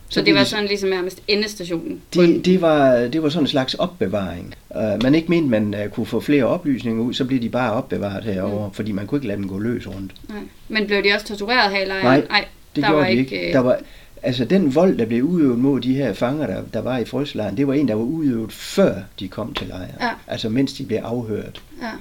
Så, 0.10 0.20
det 0.20 0.26
blev 0.26 0.36
var 0.36 0.44
de- 0.44 0.50
sådan 0.50 0.66
ligesom 0.66 0.90
nærmest 0.90 1.22
endestationen. 1.28 1.92
en- 1.92 2.02
det, 2.14 2.46
det, 2.46 2.62
var, 2.62 2.96
det 3.08 3.24
var 3.24 3.30
sådan 3.30 3.44
en 3.44 3.48
slags 3.48 3.74
opbevaring. 3.74 4.54
Uh, 4.70 5.04
man 5.04 5.16
ikke 5.16 5.28
mente, 5.30 5.50
man 5.50 5.76
uh, 5.86 5.92
kunne 5.92 6.06
få 6.06 6.20
flere 6.20 6.44
oplysninger 6.44 7.04
ud, 7.04 7.14
så 7.14 7.26
blev 7.26 7.42
de 7.42 7.50
bare 7.50 7.74
opbevaret 7.74 8.24
herovre, 8.24 8.68
mm. 8.68 8.74
fordi 8.74 8.92
man 8.92 9.08
kunne 9.08 9.18
ikke 9.18 9.28
lade 9.28 9.38
dem 9.38 9.48
gå 9.48 9.60
løs 9.60 9.88
rundt. 9.88 10.12
Nej. 10.30 10.38
Men 10.68 10.88
blev 10.88 11.04
de 11.04 11.14
også 11.14 11.26
tortureret 11.28 11.72
her 11.72 11.82
i 11.82 11.86
lejren? 11.88 12.04
Nej, 12.06 12.24
Nej 12.30 12.46
Det 12.76 12.84
der 12.84 12.90
gjorde 12.90 13.02
var 13.02 13.06
de 13.10 13.12
ikke... 13.18 13.22
ikke. 13.36 13.48
øh, 13.48 13.54
Der 13.54 13.60
var, 13.60 13.80
altså 14.24 14.46
den 14.46 14.76
vold, 14.76 14.98
der 14.98 15.06
blev 15.06 15.24
udøvet 15.24 15.60
mod 15.60 15.82
de 15.82 15.96
her 15.96 16.14
fanger, 16.14 16.48
der, 16.48 16.62
der 16.74 16.82
var 16.82 16.98
i 16.98 17.06
frøslejren, 17.06 17.58
det 17.58 17.68
var 17.68 17.74
en, 17.74 17.88
der 17.88 17.96
var 17.96 18.04
udøvet 18.04 18.52
før 18.52 18.94
de 19.20 19.28
kom 19.28 19.54
til 19.54 19.68
lejren. 19.68 19.96
Ja. 20.02 20.10
Altså 20.28 20.50
mens 20.50 20.74
de 20.74 20.86
blev 20.86 20.98
afhørt. 20.98 21.62
Ja. 21.82 21.92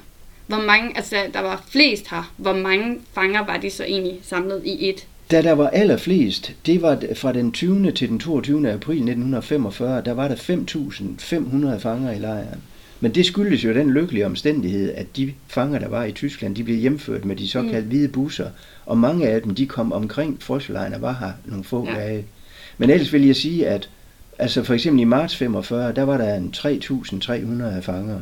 Hvor 0.46 0.60
mange, 0.66 0.96
altså 0.96 1.16
der 1.32 1.40
var 1.40 1.64
flest 1.68 2.10
her, 2.10 2.32
hvor 2.36 2.52
mange 2.52 2.98
fanger 3.12 3.46
var 3.46 3.56
de 3.56 3.70
så 3.70 3.84
egentlig 3.84 4.18
samlet 4.22 4.62
i 4.64 4.88
et? 4.88 5.06
Da 5.30 5.42
der 5.42 5.52
var 5.52 5.68
allerflest, 5.68 6.52
det 6.66 6.82
var 6.82 7.02
fra 7.14 7.32
den 7.32 7.52
20. 7.52 7.92
til 7.92 8.08
den 8.08 8.18
22. 8.18 8.70
april 8.70 8.96
1945, 8.96 10.02
der 10.04 10.12
var 10.12 10.28
der 10.28 10.34
5.500 10.34 11.78
fanger 11.78 12.12
i 12.12 12.18
lejren. 12.18 12.62
Men 13.00 13.14
det 13.14 13.26
skyldes 13.26 13.64
jo 13.64 13.74
den 13.74 13.90
lykkelige 13.90 14.26
omstændighed, 14.26 14.92
at 14.94 15.06
de 15.16 15.32
fanger, 15.48 15.78
der 15.78 15.88
var 15.88 16.04
i 16.04 16.12
Tyskland, 16.12 16.56
de 16.56 16.64
blev 16.64 16.76
hjemført 16.76 17.24
med 17.24 17.36
de 17.36 17.48
såkaldte 17.48 17.80
Mm. 17.82 17.88
hvide 17.88 18.08
busser. 18.08 18.50
Og 18.86 18.98
mange 18.98 19.28
af 19.28 19.42
dem, 19.42 19.54
de 19.54 19.66
kom 19.66 19.92
omkring 19.92 20.42
Frøslejren 20.42 20.94
og 20.94 21.02
var 21.02 21.16
her 21.20 21.32
nogle 21.46 21.64
få 21.64 21.86
Ja. 21.86 21.92
ja. 21.94 22.00
dage. 22.00 22.24
Men 22.78 22.90
ellers 22.90 23.12
vil 23.12 23.26
jeg 23.26 23.36
sige, 23.36 23.66
at 23.68 23.88
altså 24.38 24.62
for 24.62 24.74
eksempel 24.74 25.00
i 25.00 25.04
marts 25.04 25.36
45, 25.36 25.92
der 25.92 26.02
var 26.02 26.16
der 26.16 26.34
en 26.34 26.50
3.300 26.56 27.80
fanger. 27.82 28.18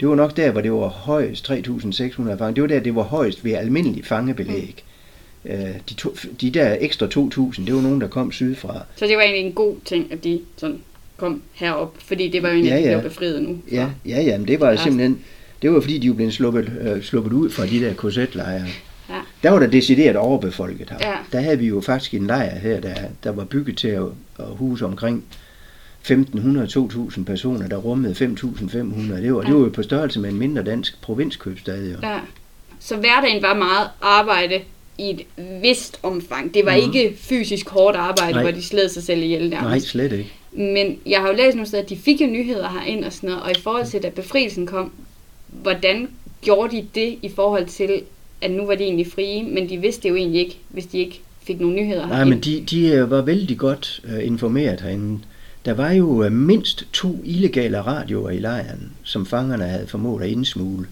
Det 0.00 0.08
var 0.08 0.14
nok 0.14 0.36
der, 0.36 0.50
hvor 0.50 0.60
det 0.60 0.72
var 0.72 0.88
højst 0.88 1.50
3.600 1.50 2.36
fanger. 2.38 2.50
Det 2.54 2.62
var 2.62 2.68
der, 2.68 2.80
det 2.80 2.94
var 2.94 3.02
højst 3.02 3.44
ved 3.44 3.52
almindelig 3.52 4.04
fangebelæg. 4.04 4.84
Mm. 5.44 5.50
De, 5.88 5.94
to, 5.94 6.14
de 6.40 6.50
der 6.50 6.76
ekstra 6.80 7.06
2.000, 7.06 7.66
det 7.66 7.74
var 7.74 7.80
nogen, 7.80 8.00
der 8.00 8.08
kom 8.08 8.32
sydfra. 8.32 8.82
Så 8.96 9.06
det 9.06 9.16
var 9.16 9.22
egentlig 9.22 9.46
en 9.46 9.52
god 9.52 9.74
ting, 9.84 10.12
at 10.12 10.24
de 10.24 10.40
sådan 10.56 10.78
kom 11.20 11.42
herop, 11.52 11.94
fordi 11.98 12.28
det 12.28 12.42
var 12.42 12.48
jo 12.48 12.54
egentlig, 12.54 12.70
Ja, 12.70 12.76
at 12.78 12.84
de 12.84 12.88
ja. 12.90 12.98
blev 13.00 13.10
befriet 13.10 13.42
nu. 13.42 13.58
Ja, 13.72 13.88
ja, 14.06 14.22
ja, 14.22 14.38
men 14.38 14.48
det 14.48 14.60
var 14.60 14.70
Ja. 14.70 14.76
simpelthen, 14.76 15.18
det 15.62 15.72
var 15.72 15.80
fordi, 15.80 15.98
de 15.98 16.08
var 16.08 16.14
blevet 16.14 16.32
sluppet, 16.34 16.72
øh, 16.80 17.02
sluppet 17.02 17.32
ud 17.32 17.50
fra 17.50 17.66
de 17.66 17.80
der 17.80 17.94
korsetlejre. 17.94 18.64
Ja. 19.10 19.14
Der 19.42 19.50
var 19.50 19.58
der 19.58 19.66
decideret 19.66 20.16
overbefolket 20.16 20.90
her. 20.90 20.96
Ja. 21.10 21.14
Der 21.32 21.40
havde 21.40 21.58
vi 21.58 21.66
jo 21.66 21.80
faktisk 21.80 22.14
en 22.14 22.26
lejr 22.26 22.58
her, 22.58 22.80
der, 22.80 22.94
der 23.24 23.30
var 23.32 23.44
bygget 23.44 23.76
til 23.76 23.88
at, 23.88 24.02
at 24.38 24.44
huse 24.50 24.84
omkring 24.84 25.24
1.500-2.000 26.04 27.24
personer, 27.24 27.68
der 27.68 27.76
rummede 27.76 28.14
5.500. 28.14 28.76
Det 29.22 29.34
var, 29.34 29.40
det 29.42 29.54
var 29.54 29.60
jo 29.60 29.70
på 29.74 29.82
størrelse 29.82 30.20
med 30.20 30.30
en 30.30 30.36
mindre 30.38 30.62
dansk 30.62 31.02
provinskøbstad. 31.02 31.90
Jo. 31.90 31.96
Ja. 32.02 32.18
Så 32.80 32.96
hverdagen 32.96 33.42
var 33.42 33.54
meget 33.54 33.88
arbejde 34.00 34.60
i 34.98 35.10
et 35.10 35.20
vist 35.62 35.98
omfang. 36.02 36.54
Det 36.54 36.64
var 36.66 36.76
Mhm. 36.76 36.92
ikke 36.94 37.16
fysisk 37.18 37.68
hårdt 37.68 37.96
arbejde, 37.96 38.32
Nej. 38.32 38.42
hvor 38.42 38.50
de 38.50 38.62
sled 38.62 38.88
sig 38.88 39.02
selv 39.02 39.22
ihjel 39.22 39.50
Nej, 39.50 39.62
nærmest. 39.62 39.86
slet 39.86 40.12
ikke. 40.12 40.32
Men 40.52 40.98
jeg 41.06 41.20
har 41.20 41.28
jo 41.28 41.34
læst 41.34 41.56
nogle 41.56 41.66
steder, 41.66 41.82
at 41.82 41.88
de 41.88 41.96
fik 41.96 42.20
jo 42.20 42.26
nyheder 42.26 42.68
herind 42.68 43.04
og 43.04 43.12
sådan 43.12 43.28
noget, 43.30 43.42
og 43.42 43.50
i 43.50 43.60
forhold 43.60 43.86
til, 43.86 44.02
da 44.02 44.08
befrielsen 44.08 44.66
kom, 44.66 44.92
hvordan 45.48 46.08
gjorde 46.42 46.76
de 46.76 46.86
det 46.94 47.18
i 47.22 47.28
forhold 47.28 47.66
til, 47.66 48.02
at 48.40 48.50
nu 48.50 48.66
var 48.66 48.74
de 48.74 48.84
egentlig 48.84 49.06
frie, 49.06 49.42
men 49.42 49.68
de 49.68 49.78
vidste 49.78 50.08
jo 50.08 50.14
egentlig 50.14 50.40
ikke, 50.40 50.58
hvis 50.68 50.86
de 50.86 50.98
ikke 50.98 51.20
fik 51.42 51.60
nogle 51.60 51.76
nyheder 51.76 52.06
Nej, 52.06 52.16
herind. 52.16 52.30
men 52.30 52.40
de, 52.40 52.64
de 52.70 52.88
øh, 52.88 53.10
var 53.10 53.22
vældig 53.22 53.58
godt 53.58 54.00
uh, 54.04 54.26
informeret 54.26 54.80
herinde. 54.80 55.18
Der 55.64 55.74
var 55.74 55.92
jo 55.92 56.24
uh, 56.24 56.32
mindst 56.32 56.86
to 56.92 57.20
illegale 57.24 57.80
radioer 57.80 58.30
i 58.30 58.38
lejren, 58.38 58.92
som 59.02 59.26
fangerne 59.26 59.64
havde 59.64 59.86
formået 59.86 60.22
at 60.22 60.30
indsmule. 60.30 60.86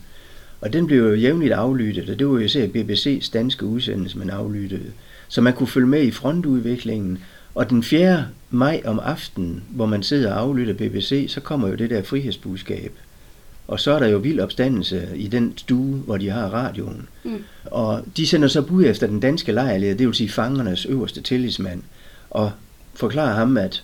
Og 0.61 0.73
den 0.73 0.87
blev 0.87 0.99
jo 0.99 1.15
jævnligt 1.15 1.53
aflyttet, 1.53 2.11
og 2.11 2.19
det 2.19 2.27
var 2.27 2.33
jo 2.33 2.39
især 2.39 2.67
BBC's 2.67 3.31
danske 3.33 3.67
udsendelse, 3.67 4.19
man 4.19 4.31
aflyttede. 4.31 4.93
Så 5.29 5.41
man 5.41 5.53
kunne 5.53 5.67
følge 5.67 5.87
med 5.87 6.03
i 6.03 6.11
frontudviklingen. 6.11 7.19
Og 7.55 7.71
den 7.71 7.83
4. 7.83 8.25
maj 8.51 8.83
om 8.85 8.99
aftenen, 9.05 9.63
hvor 9.69 9.87
man 9.87 10.03
sidder 10.03 10.33
og 10.33 10.41
aflytter 10.41 10.75
BBC, 10.75 11.27
så 11.29 11.41
kommer 11.41 11.69
jo 11.69 11.75
det 11.75 11.91
der 11.91 12.03
frihedsbudskab. 12.03 12.93
og 13.69 13.81
så 13.81 13.93
er 13.93 13.99
der 13.99 14.07
jo 14.07 14.19
vild 14.19 14.41
opstandelse 14.41 15.09
i 15.17 15.27
den 15.29 15.53
stue, 15.57 15.95
hvor 15.97 16.17
de 16.17 16.31
har 16.31 16.49
radioen. 16.49 17.09
Mm. 17.25 17.45
Og 17.65 18.03
de 18.17 18.27
sender 18.27 18.49
så 18.49 18.63
bud 18.63 18.85
efter 18.85 19.07
den 19.07 19.21
danske 19.21 19.53
lejrleder, 19.53 19.95
det 19.95 20.07
vil 20.07 20.15
sige 20.15 20.29
fangernes 20.29 20.87
øverste 20.87 21.21
tillidsmand, 21.21 21.83
og 22.31 22.51
forklarer 22.95 23.35
ham, 23.35 23.57
at 23.57 23.83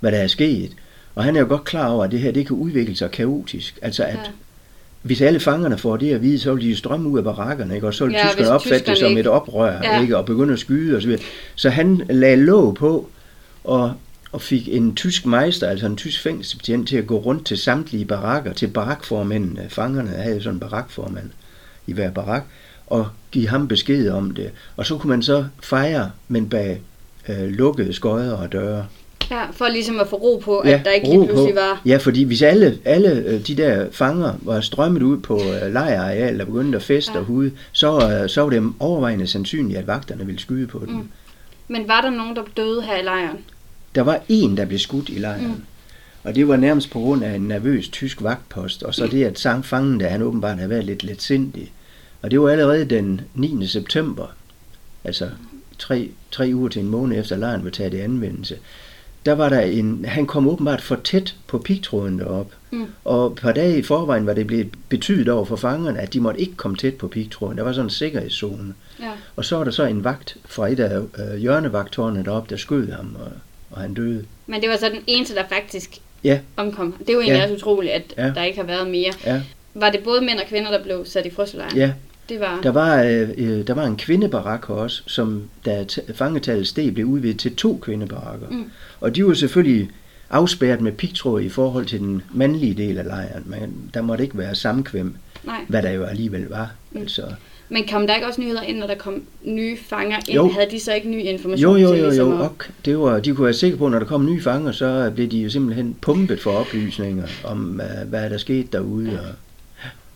hvad 0.00 0.12
der 0.12 0.18
er 0.18 0.26
sket. 0.26 0.72
Og 1.14 1.24
han 1.24 1.36
er 1.36 1.40
jo 1.40 1.46
godt 1.48 1.64
klar 1.64 1.88
over, 1.88 2.04
at 2.04 2.10
det 2.10 2.20
her 2.20 2.32
det 2.32 2.46
kan 2.46 2.56
udvikle 2.56 2.96
sig 2.96 3.10
kaotisk. 3.10 3.78
Altså 3.82 4.04
at 4.04 4.14
Ja. 4.24 4.30
hvis 5.02 5.20
alle 5.20 5.40
fangerne 5.40 5.78
får 5.78 5.96
det 5.96 6.14
at 6.14 6.22
vide, 6.22 6.38
så 6.38 6.54
vil 6.54 6.64
de 6.64 6.70
jo 6.70 6.76
strømme 6.76 7.08
ud 7.08 7.18
af 7.18 7.24
barakkerne, 7.24 7.74
ikke? 7.74 7.86
og 7.86 7.94
så 7.94 8.04
vil 8.04 8.12
Ja, 8.12 8.26
tyskerne 8.28 8.50
opfatte 8.50 8.90
det 8.90 8.98
som 8.98 9.08
ikke- 9.08 9.20
et 9.20 9.26
oprør, 9.26 9.80
Ja. 9.82 10.00
ikke? 10.00 10.16
og 10.16 10.26
begynde 10.26 10.52
at 10.52 10.58
skyde 10.58 10.96
osv. 10.96 11.16
Så 11.54 11.70
han 11.70 12.02
lagde 12.10 12.36
låg 12.36 12.74
på, 12.74 13.10
og, 13.64 13.92
og 14.32 14.42
fik 14.42 14.68
en 14.68 14.94
tysk 14.94 15.26
meister, 15.26 15.68
altså 15.68 15.86
en 15.86 15.96
tysk 15.96 16.22
fængselsbetjent, 16.22 16.88
til 16.88 16.96
at 16.96 17.06
gå 17.06 17.16
rundt 17.18 17.46
til 17.46 17.58
samtlige 17.58 18.04
barakker, 18.04 18.52
til 18.52 18.66
barakformændene. 18.66 19.66
Fangerne 19.68 20.10
havde 20.10 20.34
jo 20.34 20.42
sådan 20.42 20.56
en 20.56 20.60
barakformand 20.60 21.30
i 21.86 21.92
hver 21.92 22.10
barak, 22.10 22.42
og 22.86 23.08
give 23.32 23.48
ham 23.48 23.68
besked 23.68 24.10
om 24.10 24.30
det. 24.30 24.50
Og 24.76 24.86
så 24.86 24.98
kunne 24.98 25.10
man 25.10 25.22
så 25.22 25.44
fejre, 25.62 26.10
men 26.28 26.48
bag 26.48 26.80
øh, 27.28 27.48
lukkede 27.48 27.92
skodder 27.92 28.36
og 28.36 28.52
døre. 28.52 28.86
Ja, 29.30 29.44
for 29.52 29.68
ligesom 29.68 30.00
at 30.00 30.08
få 30.08 30.16
ro 30.16 30.42
på, 30.44 30.58
at 30.58 30.80
der 30.84 30.90
ikke 30.90 31.08
lige 31.08 31.26
pludselig 31.26 31.54
på. 31.54 31.60
var... 31.60 31.80
Ja, 31.86 31.96
fordi 31.96 32.22
hvis 32.22 32.42
alle, 32.42 32.78
alle 32.84 33.10
øh, 33.10 33.46
de 33.46 33.54
der 33.54 33.86
fanger 33.92 34.32
var 34.42 34.60
strømmet 34.60 35.02
ud 35.02 35.18
på 35.18 35.40
øh, 35.40 35.72
lejrareal 35.72 36.40
og 36.40 36.46
begyndte 36.46 36.76
at 36.76 36.82
feste 36.82 37.12
Ja. 37.12 37.18
ja. 37.18 37.20
og 37.20 37.26
hude, 37.26 37.50
så, 37.72 38.20
øh, 38.22 38.28
så 38.28 38.42
var 38.42 38.50
det 38.50 38.72
overvejende 38.80 39.26
sandsynligt, 39.26 39.78
at 39.78 39.86
vagterne 39.86 40.26
ville 40.26 40.40
skyde 40.40 40.66
på 40.66 40.82
dem. 40.86 40.94
Mm. 40.94 41.08
Men 41.68 41.88
var 41.88 42.00
der 42.00 42.10
nogen, 42.10 42.36
der 42.36 42.42
døde 42.56 42.82
her 42.82 42.96
i 42.96 43.02
lejren? 43.02 43.38
Der 43.94 44.02
var 44.02 44.20
en, 44.28 44.56
der 44.56 44.64
blev 44.64 44.78
skudt 44.78 45.08
i 45.08 45.18
lejren. 45.18 45.46
Mm. 45.46 45.64
Og 46.22 46.34
det 46.34 46.48
var 46.48 46.56
nærmest 46.56 46.90
på 46.90 46.98
grund 46.98 47.24
af 47.24 47.34
en 47.34 47.48
nervøs 47.48 47.88
tysk 47.88 48.22
vagtpost, 48.22 48.82
og 48.82 48.94
så 48.94 49.06
det, 49.06 49.24
at 49.24 49.38
sang 49.38 49.64
fangen, 49.64 50.00
der 50.00 50.08
han 50.08 50.22
åbenbart 50.22 50.56
havde 50.56 50.70
været 50.70 50.84
lidt 50.84 51.04
let 51.04 51.22
sindig. 51.22 51.72
Og 52.22 52.30
det 52.30 52.40
var 52.40 52.48
allerede 52.48 52.84
den 52.84 53.20
9. 53.34 53.66
september, 53.66 54.26
altså 55.04 55.30
tre, 55.78 56.10
tre 56.30 56.50
uger 56.54 56.68
til 56.68 56.82
en 56.82 56.88
måned 56.88 57.18
efter 57.18 57.36
lejren 57.36 57.64
var 57.64 57.70
taget 57.70 57.94
i 57.94 58.00
anvendelse. 58.00 58.58
Der 59.26 59.32
var 59.32 59.48
der 59.48 59.60
en, 59.60 60.04
han 60.04 60.26
kom 60.26 60.48
åbenbart 60.48 60.80
for 60.80 60.96
tæt 61.04 61.34
på 61.46 61.58
pigtråden 61.58 62.18
derop. 62.18 62.52
Mm. 62.70 62.86
Og 63.04 63.26
et 63.26 63.34
par 63.34 63.52
dage 63.52 63.78
i 63.78 63.82
forvejen 63.82 64.26
var 64.26 64.34
det 64.34 64.46
blevet 64.46 64.68
betydet 64.88 65.28
over 65.28 65.44
for 65.44 65.56
fangerne, 65.56 66.00
at 66.00 66.12
de 66.12 66.20
måtte 66.20 66.40
ikke 66.40 66.56
komme 66.56 66.76
tæt 66.76 66.94
på 66.94 67.08
pigtråden. 67.08 67.58
Der 67.58 67.64
var 67.64 67.72
sådan 67.72 67.86
en 67.86 67.90
sikkerhedszone. 67.90 68.74
Ja. 69.00 69.10
Og 69.36 69.44
så 69.44 69.56
var 69.56 69.64
der 69.64 69.70
så 69.70 69.84
en 69.84 70.04
vagt 70.04 70.36
fra 70.44 70.68
et 70.68 70.80
af 70.80 71.00
øh, 71.18 71.36
hjørnevagtårnene 71.36 72.24
deroppe, 72.24 72.50
der 72.50 72.56
skød 72.56 72.90
ham, 72.90 73.16
og, 73.20 73.32
og 73.74 73.80
han 73.82 73.94
døde. 73.94 74.24
Men 74.46 74.60
det 74.60 74.68
var 74.70 74.76
så 74.76 74.88
den 74.88 75.02
eneste, 75.06 75.34
der 75.34 75.42
faktisk 75.48 75.98
Ja. 76.24 76.38
omkom. 76.56 76.92
Det 76.98 77.08
er 77.08 77.12
jo 77.12 77.20
egentlig 77.20 77.38
Ja. 77.38 77.42
også 77.42 77.54
utroligt, 77.54 77.92
at 77.92 78.14
Ja. 78.18 78.32
der 78.34 78.42
ikke 78.42 78.58
har 78.58 78.66
været 78.66 78.90
mere. 78.90 79.12
Ja, 79.26 79.42
Var 79.74 79.90
det 79.90 80.00
både 80.04 80.20
mænd 80.20 80.38
og 80.38 80.46
kvinder, 80.48 80.70
der 80.70 80.82
blev 80.82 81.04
sat 81.06 81.26
i 81.26 81.30
frystelejren? 81.30 81.76
ja. 81.76 81.92
Det 82.28 82.40
var... 82.40 82.60
Der 82.62 82.70
var, 82.70 83.02
øh, 83.02 83.28
øh, 83.36 83.66
der 83.66 83.74
var 83.74 83.84
en 83.84 83.96
kvindebarak 83.96 84.70
også, 84.70 85.02
som 85.06 85.42
da 85.66 85.84
fangetallet 86.14 86.66
steg, 86.66 86.94
blev 86.94 87.06
udvidet 87.06 87.38
til 87.38 87.56
to 87.56 87.78
kvindebarakker. 87.82 88.48
Mm. 88.50 88.70
Og 89.00 89.16
de 89.16 89.26
var 89.26 89.34
selvfølgelig 89.34 89.90
afspærret 90.30 90.80
med 90.80 90.92
pigtråd 90.92 91.40
i 91.40 91.48
forhold 91.48 91.86
til 91.86 92.00
den 92.00 92.22
mandlige 92.34 92.74
del 92.74 92.98
af 92.98 93.04
lejren, 93.04 93.42
men 93.46 93.90
der 93.94 94.02
måtte 94.02 94.24
ikke 94.24 94.38
være 94.38 94.54
samkvem, 94.54 95.16
Nej. 95.44 95.60
hvad 95.68 95.82
der 95.82 95.90
jo 95.90 96.04
alligevel 96.04 96.46
var. 96.48 96.70
Mm. 96.92 97.00
Altså, 97.00 97.22
Men 97.74 97.88
kom 97.88 98.06
der 98.06 98.14
ikke 98.14 98.26
også 98.26 98.40
nyheder 98.40 98.62
ind, 98.62 98.78
når 98.78 98.86
der 98.86 98.94
kom 98.94 99.22
nye 99.44 99.76
fanger 99.86 100.16
ind? 100.28 100.36
Jo. 100.36 100.48
Havde 100.48 100.70
de 100.70 100.80
så 100.80 100.94
ikke 100.94 101.08
ny 101.08 101.22
information 101.22 101.76
jo, 101.76 101.88
jo, 101.88 101.94
jo, 101.94 102.04
ligesom 102.04 102.28
jo, 102.28 102.38
og 102.38 102.56
det 102.84 102.98
var, 102.98 103.20
de 103.20 103.34
kunne 103.34 103.44
være 103.44 103.54
sikre 103.54 103.76
på, 103.76 103.86
at 103.86 103.92
når 103.92 103.98
der 103.98 104.06
kom 104.06 104.26
nye 104.26 104.42
fanger, 104.42 104.72
så 104.72 105.12
blev 105.14 105.28
de 105.28 105.38
jo 105.38 105.50
simpelthen 105.50 105.96
pumpet 106.00 106.40
for 106.40 106.50
oplysninger 106.50 107.26
om, 107.44 107.80
øh, 107.80 108.08
hvad 108.08 108.30
der 108.30 108.38
skete 108.38 108.68
derude. 108.72 109.10
Og, 109.20 109.26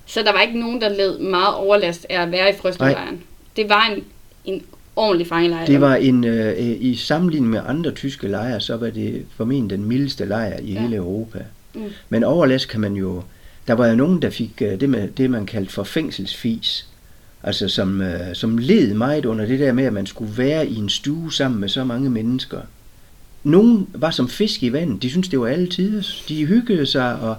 Så 0.06 0.22
der 0.22 0.32
var 0.32 0.40
ikke 0.40 0.60
nogen, 0.60 0.80
der 0.80 0.88
led 0.88 1.18
meget 1.18 1.54
overlast 1.54 2.06
af 2.10 2.22
at 2.22 2.32
være 2.32 2.50
i 2.50 2.52
frystelejren? 2.60 3.20
Det 3.56 3.68
var 3.68 3.90
en, 3.96 4.04
en 4.44 4.62
ordentlig 4.96 5.26
fangelejr? 5.26 5.66
Det 5.66 5.80
var 5.80 5.94
en, 5.94 6.24
øh, 6.24 6.46
øh, 6.46 6.76
i 6.80 6.96
sammenligning 6.96 7.50
med 7.50 7.60
andre 7.66 7.90
tyske 7.90 8.28
lejre, 8.28 8.60
så 8.60 8.76
var 8.76 8.90
det 8.90 9.24
formentlig 9.36 9.78
den 9.78 9.88
mildeste 9.88 10.24
lejr 10.24 10.58
i 10.60 10.72
Ja. 10.72 10.74
ja. 10.74 10.80
hele 10.80 10.96
Europa. 10.96 11.38
Mm. 11.74 11.82
Men 12.08 12.24
overlast 12.24 12.68
kan 12.68 12.80
man 12.80 12.94
jo, 12.94 13.22
der 13.68 13.74
var 13.74 13.86
jo 13.88 13.94
nogen, 13.94 14.22
der 14.22 14.30
fik 14.30 14.62
øh, 14.62 14.80
det, 14.80 14.90
med, 14.90 15.08
det 15.08 15.30
man 15.30 15.46
kaldte 15.46 15.72
for 15.72 15.84
fængselsfis. 15.84 16.88
Altså 17.42 17.68
som, 17.68 18.00
øh, 18.00 18.34
som 18.34 18.58
led 18.58 18.94
meget 18.94 19.24
under 19.24 19.46
det 19.46 19.58
der 19.58 19.72
med, 19.72 19.84
at 19.84 19.92
man 19.92 20.06
skulle 20.06 20.38
være 20.38 20.68
i 20.68 20.74
en 20.76 20.88
stue 20.88 21.32
sammen 21.32 21.60
med 21.60 21.68
så 21.68 21.84
mange 21.84 22.10
mennesker. 22.10 22.60
Nogle 23.44 23.86
var 23.94 24.10
som 24.10 24.28
fisk 24.28 24.62
i 24.62 24.72
vandet, 24.72 25.02
de 25.02 25.10
syntes 25.10 25.28
det 25.30 25.40
var 25.40 25.46
alle 25.46 25.66
tider. 25.66 26.02
De 26.28 26.46
hyggede 26.46 26.86
sig, 26.86 27.16
og 27.20 27.36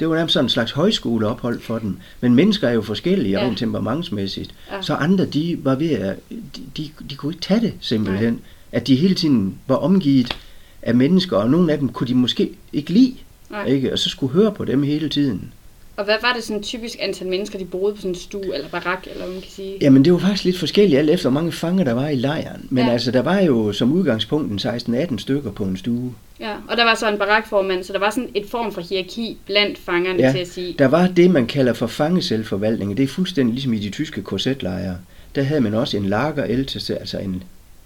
det 0.00 0.08
var 0.08 0.14
nærmest 0.16 0.32
sådan 0.32 0.44
en 0.44 0.48
slags 0.50 0.72
højskoleophold 0.72 1.60
for 1.60 1.78
dem. 1.78 1.96
Men 2.20 2.34
mennesker 2.34 2.68
er 2.68 2.72
jo 2.72 2.82
forskellige, 2.82 3.38
Ja. 3.40 3.46
rent 3.46 3.58
temperamentsmæssigt. 3.58 4.54
Ja. 4.72 4.82
Så 4.82 4.94
andre, 4.94 5.24
de 5.26 5.58
var 5.62 5.74
ved 5.74 5.90
at, 5.90 6.16
de, 6.30 6.62
de, 6.76 6.90
de 7.10 7.14
kunne 7.14 7.32
ikke 7.32 7.42
tage 7.42 7.60
det 7.60 7.72
simpelthen. 7.80 8.32
Nej. 8.32 8.42
At 8.72 8.86
de 8.86 8.96
hele 8.96 9.14
tiden 9.14 9.54
var 9.66 9.76
omgivet 9.76 10.36
af 10.82 10.94
mennesker, 10.94 11.36
og 11.36 11.50
nogle 11.50 11.72
af 11.72 11.78
dem 11.78 11.88
kunne 11.88 12.06
de 12.08 12.14
måske 12.14 12.50
ikke 12.72 12.90
lide. 12.92 13.14
Nej. 13.50 13.64
Ikke? 13.64 13.92
Og 13.92 13.98
så 13.98 14.08
skulle 14.08 14.32
høre 14.32 14.52
på 14.52 14.64
dem 14.64 14.82
hele 14.82 15.08
tiden. 15.08 15.52
Og 15.96 16.04
hvad 16.04 16.14
var 16.22 16.32
det 16.32 16.44
sådan 16.44 16.62
typisk 16.62 16.96
antal 17.00 17.26
mennesker, 17.26 17.58
de 17.58 17.64
boede 17.64 17.94
på 17.94 18.00
sådan 18.00 18.10
en 18.10 18.14
stue 18.14 18.54
eller 18.54 18.68
barak, 18.68 19.06
eller 19.06 19.24
hvad 19.24 19.32
man 19.32 19.40
kan 19.42 19.50
sige? 19.50 19.76
Jamen 19.80 20.04
det 20.04 20.12
var 20.12 20.18
faktisk 20.18 20.44
lidt 20.44 20.58
forskelligt 20.58 20.98
alt 20.98 21.10
efter, 21.10 21.30
hvor 21.30 21.40
mange 21.40 21.52
fanger 21.52 21.84
der 21.84 21.92
var 21.92 22.08
i 22.08 22.14
lejren. 22.14 22.66
Men 22.70 22.86
Ja. 22.86 22.92
altså, 22.92 23.10
der 23.10 23.22
var 23.22 23.40
jo 23.40 23.72
som 23.72 23.92
udgangspunkt 23.92 24.64
en 24.64 24.70
16-18 25.04 25.18
stykker 25.18 25.50
på 25.52 25.64
en 25.64 25.76
stue. 25.76 26.14
Ja, 26.40 26.52
og 26.68 26.76
der 26.76 26.84
var 26.84 26.94
så 26.94 27.08
en 27.12 27.18
barakformand, 27.18 27.84
så 27.84 27.92
der 27.92 27.98
var 27.98 28.10
sådan 28.10 28.30
et 28.34 28.46
form 28.48 28.72
for 28.72 28.80
hierarki 28.80 29.38
blandt 29.46 29.78
fangerne 29.78 30.22
Ja, 30.22 30.32
til 30.32 30.38
at 30.38 30.48
sige. 30.48 30.74
Der 30.78 30.86
var 30.86 31.06
det, 31.06 31.30
man 31.30 31.46
kalder 31.46 31.72
for 31.72 31.86
fangeselvforvaltning. 31.86 32.96
Det 32.96 33.02
er 33.02 33.06
fuldstændig 33.08 33.52
ligesom 33.54 33.72
i 33.72 33.78
de 33.78 33.90
tyske 33.90 34.22
korsetlejre. 34.22 34.96
Der 35.34 35.42
havde 35.42 35.60
man 35.60 35.74
også 35.74 35.96
en 35.96 36.04
lagerældste, 36.06 36.98
altså 36.98 37.18
en 37.18 37.42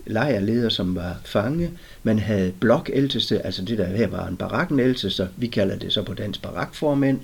lejrleder, 0.07 0.69
som 0.69 0.97
var 0.97 1.17
fange. 1.25 1.71
Man 2.03 2.19
havde 2.19 2.53
blokäldste, 2.61 3.47
altså 3.47 3.63
det 3.65 3.79
der 3.79 3.87
her 3.87 4.07
var 4.07 4.27
en 4.27 4.37
barakkenældste, 4.37 5.11
så 5.11 5.27
vi 5.37 5.47
kalder 5.47 5.77
det 5.77 5.93
så 5.93 6.03
på 6.03 6.15
dansk 6.15 6.43
barakformænd. 6.43 7.19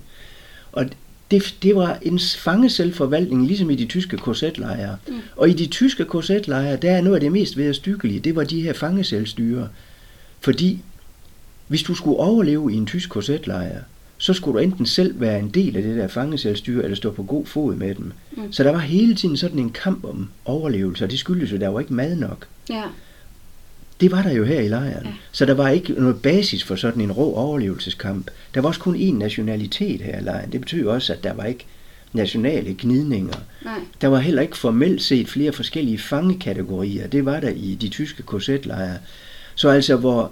Og 0.76 0.87
det, 1.30 1.56
det 1.62 1.76
var 1.76 1.99
en 2.02 2.21
fangeselvforvaltning, 2.38 3.47
ligesom 3.47 3.71
i 3.71 3.75
de 3.75 3.87
tyske 3.87 4.16
korsetlejre. 4.16 4.97
Mm. 5.09 5.14
Og 5.37 5.49
i 5.49 5.52
de 5.52 5.66
tyske 5.66 6.04
korsetlejre, 6.04 6.76
der 6.76 6.90
er 6.90 7.00
noget 7.00 7.14
af 7.14 7.21
det 7.21 7.33
mest 7.33 7.56
vederstykkelige, 7.56 8.21
det 8.21 8.37
var 8.37 8.45
de 8.45 8.61
her 8.61 8.73
fangeselvstyre. 8.73 9.68
Fordi 10.40 10.80
hvis 11.68 11.83
du 11.83 11.95
skulle 11.95 12.16
overleve 12.16 12.73
i 12.73 12.76
en 12.76 12.87
tysk 12.87 13.11
korsetlejr, 13.11 13.80
så 14.18 14.33
skulle 14.33 14.59
du 14.59 14.64
enten 14.64 14.87
selv 14.87 15.21
være 15.21 15.38
en 15.38 15.49
del 15.49 15.76
af 15.76 15.83
det 15.83 15.97
der 15.97 16.09
fangeselvstyre, 16.09 16.85
eller 16.85 16.97
stå 16.97 17.11
på 17.11 17.23
god 17.23 17.47
fod 17.47 17.75
med 17.75 17.95
dem. 17.95 18.12
Mm. 18.37 18.52
Så 18.52 18.62
der 18.62 18.71
var 18.71 18.78
hele 18.78 19.14
tiden 19.14 19.37
sådan 19.37 19.59
en 19.59 19.71
kamp 19.71 20.04
om 20.04 20.28
overlevelse, 20.45 21.04
og 21.04 21.11
det 21.11 21.18
skyldes 21.18 21.52
jo, 21.52 21.56
der 21.56 21.68
var 21.68 21.80
ikke 21.80 21.95
mad 21.95 22.16
nok. 22.16 22.47
Ja, 22.71 22.83
Det 24.00 24.10
var 24.12 24.22
der 24.22 24.32
jo 24.32 24.44
her 24.44 24.60
i 24.60 24.68
lejren. 24.68 25.04
Ja. 25.06 25.10
Så 25.32 25.44
der 25.46 25.54
var 25.54 25.68
ikke 25.68 25.92
noget 25.92 26.22
basis 26.22 26.64
for 26.64 26.76
sådan 26.76 27.02
en 27.02 27.12
rå 27.12 27.34
overlevelseskamp. 27.34 28.30
Der 28.54 28.60
var 28.60 28.68
også 28.68 28.80
kun 28.80 28.96
én 28.96 29.12
nationalitet 29.18 30.00
her 30.00 30.18
i 30.18 30.22
lejren. 30.22 30.52
Det 30.52 30.60
betyder 30.60 30.92
også, 30.92 31.12
at 31.12 31.24
der 31.24 31.32
var 31.32 31.44
ikke 31.44 31.66
nationale 32.12 32.74
gnidninger. 32.78 33.34
nej. 33.64 33.74
Der 34.00 34.08
var 34.08 34.18
heller 34.18 34.42
ikke 34.42 34.56
formelt 34.56 35.02
set 35.02 35.28
flere 35.28 35.52
forskellige 35.52 35.98
fangekategorier. 35.98 37.06
Det 37.06 37.24
var 37.24 37.40
der 37.40 37.48
i 37.48 37.74
de 37.80 37.88
tyske 37.88 38.22
korsetlejre. 38.22 38.96
Så 39.54 39.68
altså, 39.68 39.96
hvor 39.96 40.30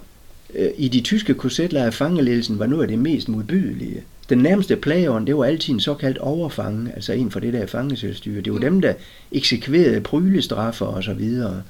øh, 0.55 0.69
i 0.77 0.87
de 0.87 1.01
tyske 1.01 1.33
korsetlejre 1.33 1.91
fangeledelsen 1.91 2.59
var 2.59 2.65
noget 2.65 2.81
af 2.81 2.87
det 2.87 2.99
mest 2.99 3.29
modbydelige. 3.29 4.03
Den 4.29 4.37
nærmeste 4.37 4.75
plageånd, 4.75 5.27
det 5.27 5.37
var 5.37 5.43
altid 5.45 5.73
en 5.73 5.79
såkaldt 5.79 6.17
overfange, 6.17 6.91
altså 6.95 7.13
en 7.13 7.31
for 7.31 7.39
det 7.39 7.53
der 7.53 7.65
fangeselvstyre. 7.65 8.41
Det 8.41 8.53
var 8.53 8.59
Mm. 8.59 8.63
dem, 8.65 8.81
der 8.81 8.93
eksekverede 9.31 10.01
prylestraffer 10.01 10.85
og 10.85 11.03
så 11.03 11.13
videre. 11.13 11.61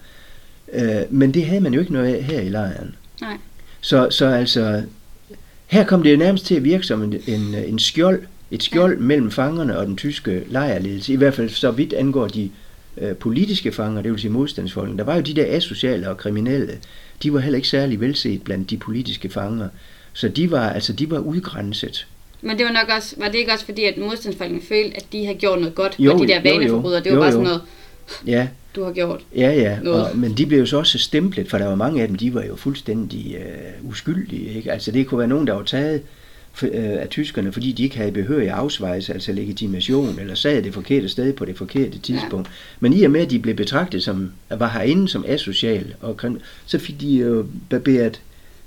Øh, 0.74 1.02
men 1.10 1.34
det 1.34 1.46
havde 1.46 1.62
man 1.62 1.74
jo 1.74 1.80
ikke 1.80 1.94
noget 1.94 2.16
af 2.16 2.24
her 2.24 2.42
i 2.42 2.50
lejren. 2.50 2.96
Nej. 3.22 3.38
Så, 3.82 4.08
så 4.10 4.26
altså, 4.26 4.84
her 5.68 5.84
kom 5.86 6.04
det 6.04 6.12
jo 6.12 6.18
nærmest 6.18 6.46
til 6.46 6.56
at 6.56 6.64
virke 6.64 6.84
som 6.84 7.04
en, 7.04 7.22
en, 7.28 7.56
en 7.56 7.80
skjold, 7.80 8.24
et 8.52 8.64
skjold 8.64 8.98
ja. 8.98 9.04
mellem 9.04 9.32
fangerne 9.32 9.78
og 9.78 9.86
den 9.86 9.98
tyske 9.98 10.44
lejrledelse, 10.48 11.14
i 11.14 11.16
hvert 11.16 11.34
fald 11.34 11.50
så 11.50 11.72
vidt 11.72 11.94
angår 11.94 12.28
de 12.28 12.50
øh, 12.98 13.16
politiske 13.16 13.72
fanger, 13.72 14.02
det 14.02 14.12
vil 14.12 14.20
sige 14.20 14.32
modstandsfolkene. 14.32 14.98
Der 14.98 15.04
var 15.04 15.16
jo 15.16 15.22
de 15.22 15.34
der 15.34 15.46
asociale 15.58 16.10
og 16.10 16.18
kriminelle, 16.18 16.78
de 17.24 17.34
var 17.34 17.40
heller 17.40 17.56
ikke 17.56 17.68
særlig 17.68 18.02
velset 18.02 18.42
blandt 18.42 18.70
de 18.70 18.78
politiske 18.78 19.30
fanger, 19.30 19.70
så 20.14 20.28
de 20.28 20.52
var, 20.52 20.70
altså, 20.70 20.94
de 20.94 21.12
var 21.12 21.20
udgrænset. 21.20 22.08
Men 22.42 22.58
det 22.58 22.66
var 22.66 22.72
nok 22.72 22.90
også, 22.98 23.16
var 23.18 23.28
det 23.28 23.36
ikke 23.36 23.52
også 23.52 23.66
fordi, 23.66 23.84
at 23.84 23.98
modstandsfolkene 23.98 24.62
følte, 24.62 24.98
at 24.98 25.06
de 25.12 25.26
havde 25.26 25.38
gjort 25.38 25.60
noget 25.60 25.76
godt, 25.76 25.96
Jo, 26.00 26.14
og 26.14 26.20
de 26.20 26.28
der 26.28 26.42
vaneforbrydere, 26.42 27.04
det 27.04 27.12
var 27.12 27.18
Jo, 27.18 27.22
bare 27.22 27.32
sådan 27.32 27.44
noget, 27.46 27.62
Ja, 28.28 28.48
du 28.76 28.84
har 28.84 28.92
gjort. 28.92 29.22
ja, 29.36 29.52
ja, 29.52 29.80
Noget. 29.84 30.04
og, 30.04 30.18
men 30.18 30.34
de 30.34 30.46
blev 30.46 30.60
jo 30.60 30.66
så 30.66 30.78
også 30.78 30.98
stemplet, 30.98 31.50
for 31.50 31.58
der 31.58 31.66
var 31.66 31.76
mange 31.76 32.02
af 32.02 32.08
dem, 32.08 32.18
de 32.18 32.34
var 32.34 32.44
jo 32.44 32.56
fuldstændig 32.56 33.36
øh, 33.36 33.90
uskyldige. 33.90 34.54
Ikke? 34.54 34.72
Altså 34.72 34.92
det 34.92 35.08
kunne 35.08 35.20
være 35.20 35.28
nogen, 35.28 35.48
der 35.48 35.54
var 35.54 35.64
taget 35.64 36.02
for, 36.54 36.66
øh, 36.66 36.74
af 36.74 37.08
tyskerne, 37.10 37.52
fordi 37.52 37.72
de 37.72 37.84
ikke 37.84 37.98
havde 37.98 38.12
behørig 38.12 38.50
afsvejs, 38.50 39.10
altså 39.10 39.32
legitimation, 39.32 40.20
eller 40.20 40.36
sad 40.36 40.62
det 40.62 40.74
forkerte 40.74 41.10
sted 41.10 41.34
på 41.34 41.46
det 41.46 41.58
forkerte 41.58 42.00
tidspunkt. 42.00 42.48
Ja. 42.48 42.54
Men 42.80 42.94
i 42.94 43.04
og 43.04 43.12
med, 43.12 43.22
at 43.22 43.30
de 43.30 43.40
blev 43.40 43.56
betragtet 43.56 44.04
som, 44.04 44.32
var 44.50 44.70
herinde 44.70 45.08
som 45.08 45.26
asocial, 45.28 45.94
og 46.02 46.20
så 46.66 46.80
fik 46.80 47.02
de 47.02 47.08
jo 47.08 47.46
barberet, 47.70 48.22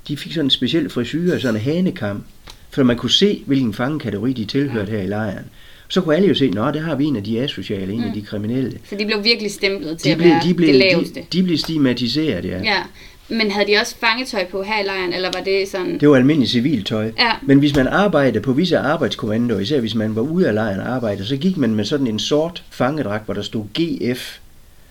de 0.09 0.17
fik 0.17 0.33
sådan 0.33 0.47
en 0.47 0.51
speciel 0.51 0.91
frisyr, 0.91 1.39
sådan 1.39 1.55
en 1.55 1.61
hanekam, 1.61 2.25
for 2.71 2.83
man 2.83 2.97
kunne 2.97 3.11
se, 3.11 3.43
hvilken 3.47 3.75
fangekategori 3.75 4.33
de 4.33 4.45
tilhørte 4.45 4.91
her 4.91 5.03
i 5.03 5.07
lejren. 5.07 5.45
Så 5.89 6.01
kunne 6.01 6.17
alle 6.17 6.29
jo 6.29 6.35
se, 6.35 6.45
at 6.45 6.53
der 6.75 6.81
har 6.81 6.95
vi 6.95 7.05
en 7.05 7.17
af 7.17 7.25
de 7.25 7.41
asociale, 7.41 7.93
en 7.93 8.05
af 8.05 8.13
de 8.15 8.23
kriminelle. 8.23 8.79
Så 8.89 8.97
de 8.97 9.07
blev 9.07 9.25
virkelig 9.25 9.51
stemplet 9.51 9.99
til 9.99 10.05
De 10.05 10.13
at 10.13 10.19
blev, 10.19 10.31
være 10.31 10.41
de, 10.45 10.55
blev, 10.55 10.69
det 10.69 10.77
laveste. 10.77 11.21
de, 11.21 11.27
de 11.33 11.43
blev 11.43 11.59
stigmatiseret, 11.59 12.45
ja. 12.45 12.59
Ja. 12.63 12.83
Men 13.29 13.51
havde 13.51 13.67
de 13.73 13.77
også 13.81 13.97
fangetøj 14.01 14.47
på 14.47 14.63
her 14.63 14.83
i 14.83 14.87
lejren, 14.87 15.13
eller 15.13 15.31
var 15.35 15.45
det 15.45 15.69
sådan... 15.69 16.01
Det 16.01 16.09
var 16.09 16.17
almindeligt 16.17 16.51
civiltøj. 16.51 17.13
Ja. 17.19 17.33
Men 17.43 17.59
hvis 17.59 17.77
man 17.77 17.87
arbejdede 17.87 18.41
på 18.41 18.53
visse 18.53 18.79
arbejdskommandoer, 18.79 19.61
især 19.61 19.81
hvis 19.81 19.95
man 19.95 20.17
var 20.17 20.23
ude 20.23 20.49
af 20.49 20.55
lejren 20.55 20.81
og 20.81 20.89
arbejdede, 20.89 21.27
så 21.27 21.37
gik 21.37 21.57
man 21.57 21.75
med 21.75 21.85
sådan 21.85 22.07
en 22.07 22.19
sort 22.19 22.65
fangedragt, 22.71 23.25
hvor 23.25 23.35
der 23.35 23.43
stod 23.43 23.65
GF, 23.75 24.39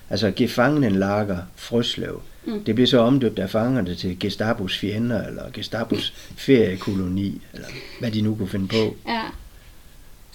altså 0.10 0.32
Gefangenenlager 0.36 1.38
Frøslev. 1.56 2.22
Mm. 2.46 2.64
Det 2.64 2.76
blev 2.76 2.88
så 2.88 3.00
omdøbt 3.00 3.40
af 3.40 3.50
fangerne 3.50 3.96
til 3.96 4.20
Gestapos 4.20 4.78
fjender, 4.78 5.28
eller 5.28 5.44
Gestapos 5.54 6.14
feriekoloni, 6.36 7.42
eller 7.54 7.68
hvad 8.00 8.12
de 8.12 8.22
nu 8.22 8.36
kunne 8.36 8.48
finde 8.48 8.68
på. 8.68 8.96
Ja. 9.08 9.22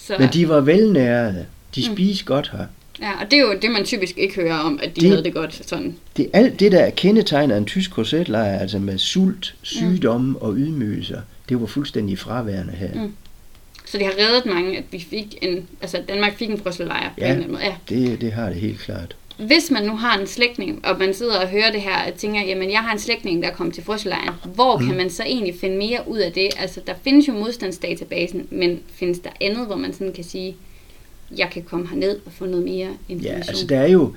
Så, 0.06 0.16
Men 0.18 0.28
de 0.32 0.49
var 0.49 0.61
velnærede. 0.61 1.47
De 1.75 1.85
spiste 1.85 2.25
godt 2.25 2.50
her. 2.52 2.66
ja, 3.00 3.11
og 3.21 3.30
det 3.30 3.38
er 3.38 3.42
jo 3.42 3.54
det, 3.62 3.71
man 3.71 3.85
typisk 3.85 4.18
ikke 4.18 4.35
hører 4.35 4.59
om, 4.59 4.80
at 4.82 4.97
de 4.97 5.00
Det- 5.00 5.11
havde 5.11 5.25
det 5.25 5.35
godt 5.35 5.61
sådan. 5.68 5.94
Det 6.16 6.25
er 6.32 6.38
alt 6.38 6.61
det, 6.61 6.73
der 6.73 6.78
er 6.80 6.90
kendetegnet 6.90 7.54
af 7.54 7.59
en 7.59 7.64
tysk 7.66 7.90
korsetlejr, 7.90 8.59
altså 8.59 8.78
med 8.78 8.99
sult, 8.99 9.54
sygdomme 9.62 10.38
og 10.38 10.54
ydmygelser, 10.56 11.21
det 11.49 11.61
var 11.61 11.66
fuldstændig 11.66 12.18
fraværende 12.18 12.73
her. 12.73 12.94
Mm. 13.02 13.12
Så 13.87 13.99
det 13.99 14.06
har 14.06 14.12
reddet 14.18 14.47
mange, 14.47 14.78
at 14.78 14.85
vi 14.90 15.06
fik 15.11 15.38
en, 15.42 15.66
altså 15.82 16.00
Danmark 16.09 16.37
fik 16.38 16.50
en 16.50 16.59
frøselejr 16.59 17.09
på 17.09 17.14
Ja. 17.18 17.25
en 17.25 17.30
eller 17.30 17.42
anden 17.44 17.52
måde. 17.52 17.64
Ja. 17.64 17.75
Det, 18.11 18.21
det 18.21 18.32
har 18.32 18.47
det 18.49 18.56
helt 18.56 18.78
klart. 18.80 19.16
Hvis 19.46 19.70
man 19.70 19.82
nu 19.87 19.96
har 19.96 20.18
en 20.18 20.26
slægtning, 20.26 20.80
og 20.87 20.99
man 20.99 21.14
sidder 21.14 21.40
og 21.40 21.49
hører 21.49 21.72
det 21.72 21.80
her, 21.80 22.06
og 22.12 22.14
tænker, 22.18 22.40
jamen 22.40 22.70
jeg 22.70 22.80
har 22.80 22.92
en 22.92 22.99
slægtning, 22.99 23.42
der 23.42 23.49
er 23.49 23.54
kommet 23.54 23.75
til 23.75 23.84
frøselejren, 23.84 24.34
hvor 24.54 24.78
Mm. 24.78 24.87
kan 24.87 24.96
man 24.96 25.11
så 25.11 25.22
egentlig 25.22 25.54
finde 25.61 25.76
mere 25.76 26.00
ud 26.06 26.18
af 26.18 26.32
det? 26.32 26.49
Altså 26.58 26.80
der 26.87 26.94
findes 27.04 27.28
jo 27.28 27.32
modstandsdatabasen, 27.32 28.46
men 28.50 28.80
findes 28.94 29.18
der 29.18 29.30
andet, 29.40 29.66
hvor 29.66 29.76
man 29.76 29.92
sådan 29.92 30.12
kan 30.12 30.25
sige, 30.25 30.56
jeg 31.37 31.49
kan 31.52 31.62
komme 31.62 31.88
herned 31.88 32.16
og 32.26 32.32
få 32.32 32.46
noget 32.46 32.64
mere 32.64 32.76
Ja, 32.78 33.14
information? 33.14 33.49
altså 33.49 33.66
der 33.66 33.78
er 33.78 33.88
jo, 33.88 34.14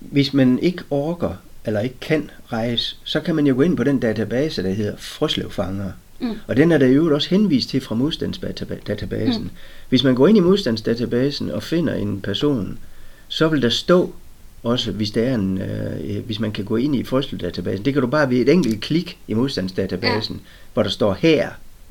hvis 0.00 0.34
man 0.34 0.58
ikke 0.58 0.82
orker 0.90 1.30
eller 1.64 1.80
ikke 1.80 2.00
kan 2.00 2.30
rejse, 2.52 2.96
så 3.04 3.20
kan 3.20 3.34
man 3.34 3.46
jo 3.46 3.54
gå 3.54 3.62
ind 3.62 3.76
på 3.76 3.84
den 3.84 4.00
database, 4.00 4.62
der 4.62 4.70
hedder 4.70 4.96
Frøslevfanger. 4.98 5.90
Mm. 6.20 6.32
Og 6.46 6.56
den 6.56 6.72
er 6.72 6.78
der 6.78 6.86
jo 6.86 7.14
også 7.14 7.30
henvist 7.30 7.68
til 7.68 7.80
fra 7.80 7.94
modstandsdatabasen. 7.94 9.42
Mm. 9.42 9.50
Hvis 9.88 10.04
man 10.04 10.14
går 10.14 10.28
ind 10.28 10.36
i 10.36 10.40
modstandsdatabasen 10.40 11.50
og 11.50 11.62
finder 11.62 11.94
en 11.94 12.20
person, 12.20 12.78
så 13.28 13.48
vil 13.48 13.62
der 13.62 13.68
stå 13.68 14.12
også, 14.66 14.92
hvis, 14.92 15.10
der 15.10 15.22
er 15.22 15.34
en, 15.34 15.60
øh, 15.60 16.24
hvis 16.26 16.40
man 16.40 16.52
kan 16.52 16.64
gå 16.64 16.76
ind 16.76 16.96
i 16.96 17.04
Frøslev-databasen. 17.04 17.84
Det 17.84 17.92
kan 17.92 18.02
du 18.02 18.08
bare 18.08 18.30
ved 18.30 18.38
et 18.38 18.48
enkelt 18.48 18.80
klik 18.80 19.18
i 19.28 19.34
modstandsdatabasen, 19.34 20.36
ja. 20.36 20.40
hvor 20.74 20.82
der 20.82 20.90
står 20.90 21.14
her, 21.14 21.50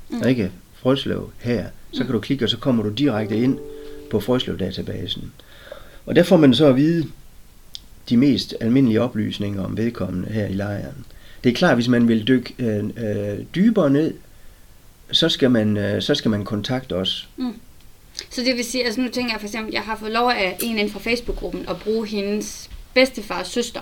mm. 0.10 0.28
ikke 0.28 0.52
Frøslev 0.74 1.32
her. 1.40 1.66
Så 1.92 2.04
kan 2.04 2.14
du 2.14 2.20
klikke, 2.20 2.46
og 2.46 2.50
så 2.50 2.58
kommer 2.58 2.84
du 2.84 2.90
direkte 2.90 3.38
ind 3.38 3.58
på 4.12 4.20
Frøslev-databasen. 4.20 5.32
Og 6.06 6.16
der 6.16 6.24
får 6.24 6.38
man 6.38 6.54
så 6.54 6.68
at 6.68 6.76
vide 6.76 7.08
de 8.10 8.18
mest 8.18 8.56
almindelige 8.62 9.02
oplysninger 9.02 9.64
om 9.64 9.78
vedkommende 9.78 10.30
her 10.30 10.46
i 10.46 10.54
lejren. 10.54 11.06
Det 11.44 11.50
er 11.50 11.54
klart, 11.54 11.76
hvis 11.76 11.88
man 11.88 12.08
vil 12.08 12.28
dykke 12.28 12.54
øh, 12.60 12.84
øh, 12.86 13.40
dybere 13.56 13.90
ned, 13.90 14.14
så 15.12 15.30
skal, 15.30 15.52
man, 15.52 15.78
øh, 15.78 16.02
så 16.02 16.16
skal 16.16 16.32
man 16.32 16.44
kontakte 16.44 16.96
os. 16.96 17.30
Så 18.30 18.42
det 18.42 18.56
vil 18.56 18.66
sige, 18.66 18.86
altså 18.86 19.02
nu 19.02 19.08
tænker 19.10 19.32
jeg 19.34 19.40
for 19.40 19.48
eksempel, 19.48 19.74
jeg 19.74 19.82
har 19.82 19.96
fået 19.96 20.12
lov 20.12 20.30
af 20.30 20.58
en 20.64 20.72
inden 20.78 20.90
fra 20.90 21.00
Facebook-gruppen 21.00 21.66
at 21.70 21.78
bruge 21.78 22.08
hendes 22.08 22.70
bedstefars 22.94 23.48
søster, 23.48 23.80